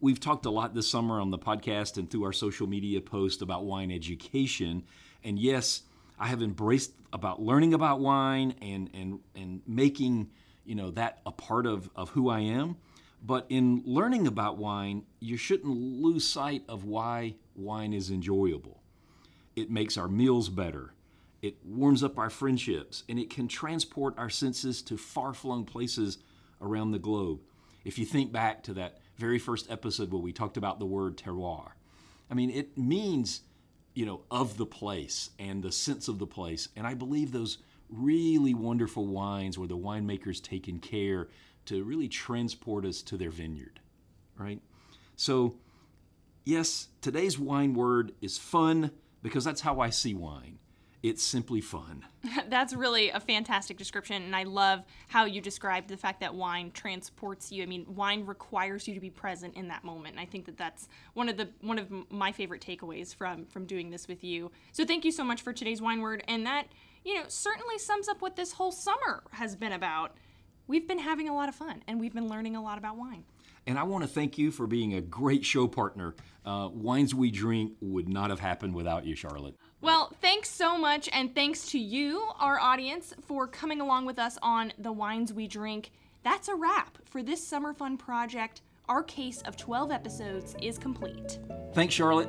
We've 0.00 0.20
talked 0.20 0.46
a 0.46 0.50
lot 0.50 0.74
this 0.74 0.88
summer 0.88 1.20
on 1.20 1.30
the 1.30 1.38
podcast 1.38 1.96
and 1.96 2.10
through 2.10 2.24
our 2.24 2.32
social 2.32 2.66
media 2.66 3.00
posts 3.00 3.40
about 3.40 3.64
wine 3.64 3.92
education. 3.92 4.82
And 5.22 5.38
yes, 5.38 5.82
I 6.18 6.26
have 6.26 6.42
embraced 6.42 6.92
about 7.12 7.40
learning 7.40 7.72
about 7.72 8.00
wine 8.00 8.54
and 8.60 8.90
and 8.94 9.20
and 9.36 9.62
making, 9.66 10.30
you 10.64 10.74
know, 10.74 10.90
that 10.92 11.20
a 11.24 11.30
part 11.30 11.66
of, 11.66 11.88
of 11.94 12.10
who 12.10 12.28
I 12.28 12.40
am. 12.40 12.76
But 13.24 13.46
in 13.48 13.82
learning 13.86 14.26
about 14.26 14.58
wine, 14.58 15.04
you 15.20 15.36
shouldn't 15.36 15.72
lose 15.72 16.26
sight 16.26 16.64
of 16.68 16.84
why 16.84 17.36
wine 17.54 17.92
is 17.92 18.10
enjoyable. 18.10 18.82
It 19.54 19.70
makes 19.70 19.96
our 19.96 20.08
meals 20.08 20.48
better 20.48 20.92
it 21.42 21.56
warms 21.64 22.04
up 22.04 22.18
our 22.18 22.30
friendships, 22.30 23.02
and 23.08 23.18
it 23.18 23.28
can 23.28 23.48
transport 23.48 24.14
our 24.16 24.30
senses 24.30 24.80
to 24.82 24.96
far 24.96 25.34
flung 25.34 25.64
places 25.64 26.18
around 26.60 26.92
the 26.92 27.00
globe. 27.00 27.40
If 27.84 27.98
you 27.98 28.06
think 28.06 28.32
back 28.32 28.62
to 28.64 28.74
that 28.74 28.98
very 29.16 29.40
first 29.40 29.68
episode 29.68 30.12
where 30.12 30.22
we 30.22 30.32
talked 30.32 30.56
about 30.56 30.78
the 30.78 30.86
word 30.86 31.16
terroir, 31.16 31.72
I 32.30 32.34
mean, 32.34 32.48
it 32.48 32.78
means, 32.78 33.40
you 33.92 34.06
know, 34.06 34.22
of 34.30 34.56
the 34.56 34.66
place 34.66 35.30
and 35.38 35.64
the 35.64 35.72
sense 35.72 36.06
of 36.06 36.20
the 36.20 36.28
place. 36.28 36.68
And 36.76 36.86
I 36.86 36.94
believe 36.94 37.32
those 37.32 37.58
really 37.90 38.54
wonderful 38.54 39.06
wines 39.06 39.58
where 39.58 39.68
the 39.68 39.76
winemaker's 39.76 40.40
taken 40.40 40.78
care 40.78 41.28
to 41.66 41.82
really 41.82 42.08
transport 42.08 42.86
us 42.86 43.02
to 43.02 43.16
their 43.16 43.30
vineyard, 43.30 43.80
right? 44.38 44.60
So, 45.16 45.56
yes, 46.44 46.88
today's 47.00 47.36
wine 47.36 47.74
word 47.74 48.12
is 48.22 48.38
fun 48.38 48.92
because 49.22 49.44
that's 49.44 49.60
how 49.60 49.80
I 49.80 49.90
see 49.90 50.14
wine 50.14 50.58
it's 51.02 51.22
simply 51.22 51.60
fun. 51.60 52.04
That's 52.48 52.74
really 52.74 53.10
a 53.10 53.18
fantastic 53.18 53.76
description, 53.76 54.22
and 54.22 54.36
I 54.36 54.44
love 54.44 54.84
how 55.08 55.24
you 55.24 55.40
described 55.40 55.88
the 55.88 55.96
fact 55.96 56.20
that 56.20 56.34
wine 56.34 56.70
transports 56.70 57.50
you. 57.50 57.62
I 57.62 57.66
mean, 57.66 57.86
wine 57.88 58.24
requires 58.24 58.86
you 58.86 58.94
to 58.94 59.00
be 59.00 59.10
present 59.10 59.56
in 59.56 59.68
that 59.68 59.82
moment. 59.82 60.14
And 60.14 60.20
I 60.20 60.26
think 60.26 60.46
that 60.46 60.56
that's 60.56 60.88
one 61.14 61.28
of 61.28 61.36
the 61.36 61.48
one 61.60 61.78
of 61.78 61.88
my 62.10 62.30
favorite 62.30 62.60
takeaways 62.60 63.14
from 63.14 63.46
from 63.46 63.66
doing 63.66 63.90
this 63.90 64.06
with 64.06 64.22
you. 64.22 64.52
So 64.70 64.84
thank 64.84 65.04
you 65.04 65.12
so 65.12 65.24
much 65.24 65.42
for 65.42 65.52
today's 65.52 65.82
wine 65.82 66.00
word, 66.00 66.22
and 66.28 66.46
that 66.46 66.68
you 67.04 67.16
know 67.16 67.24
certainly 67.26 67.78
sums 67.78 68.08
up 68.08 68.22
what 68.22 68.36
this 68.36 68.52
whole 68.52 68.72
summer 68.72 69.24
has 69.32 69.56
been 69.56 69.72
about. 69.72 70.16
We've 70.68 70.86
been 70.86 71.00
having 71.00 71.28
a 71.28 71.34
lot 71.34 71.48
of 71.48 71.56
fun, 71.56 71.82
and 71.88 71.98
we've 71.98 72.14
been 72.14 72.28
learning 72.28 72.54
a 72.54 72.62
lot 72.62 72.78
about 72.78 72.96
wine. 72.96 73.24
And 73.66 73.78
I 73.78 73.84
want 73.84 74.02
to 74.02 74.08
thank 74.08 74.38
you 74.38 74.50
for 74.50 74.66
being 74.66 74.94
a 74.94 75.00
great 75.00 75.44
show 75.44 75.68
partner. 75.68 76.14
Uh, 76.44 76.68
Wines 76.72 77.14
We 77.14 77.30
Drink 77.30 77.74
would 77.80 78.08
not 78.08 78.30
have 78.30 78.40
happened 78.40 78.74
without 78.74 79.04
you, 79.04 79.14
Charlotte. 79.14 79.54
Well, 79.82 80.12
thanks 80.20 80.48
so 80.48 80.78
much, 80.78 81.08
and 81.12 81.34
thanks 81.34 81.66
to 81.72 81.78
you, 81.78 82.28
our 82.38 82.60
audience, 82.60 83.12
for 83.20 83.48
coming 83.48 83.80
along 83.80 84.06
with 84.06 84.16
us 84.16 84.38
on 84.40 84.72
The 84.78 84.92
Wines 84.92 85.32
We 85.32 85.48
Drink. 85.48 85.90
That's 86.22 86.46
a 86.46 86.54
wrap 86.54 86.98
for 87.04 87.20
this 87.20 87.44
summer 87.44 87.74
fun 87.74 87.96
project. 87.96 88.60
Our 88.88 89.02
case 89.02 89.42
of 89.42 89.56
12 89.56 89.90
episodes 89.90 90.54
is 90.62 90.78
complete. 90.78 91.40
Thanks, 91.72 91.94
Charlotte. 91.94 92.28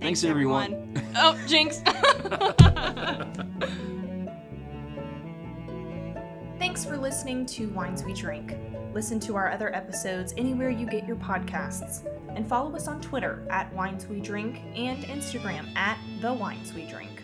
Thanks, 0.00 0.20
thanks 0.20 0.24
everyone. 0.24 0.92
everyone. 0.94 1.12
oh, 1.16 1.42
jinx. 1.46 1.78
Thanks 6.58 6.84
for 6.84 6.98
listening 6.98 7.46
to 7.46 7.70
Wines 7.70 8.04
We 8.04 8.12
Drink. 8.12 8.54
Listen 8.92 9.18
to 9.20 9.34
our 9.34 9.50
other 9.50 9.74
episodes 9.74 10.34
anywhere 10.36 10.68
you 10.68 10.84
get 10.84 11.06
your 11.06 11.16
podcasts 11.16 12.06
and 12.36 12.46
follow 12.46 12.76
us 12.76 12.86
on 12.86 13.00
Twitter 13.00 13.46
at 13.48 13.72
Wines 13.72 14.06
We 14.06 14.20
Drink 14.20 14.60
and 14.76 15.02
Instagram 15.04 15.74
at 15.74 15.96
The 16.22 16.32
Wines 16.32 16.72
We 16.72 16.84
Drink. 16.84 17.20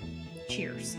Cheers. 0.48 0.96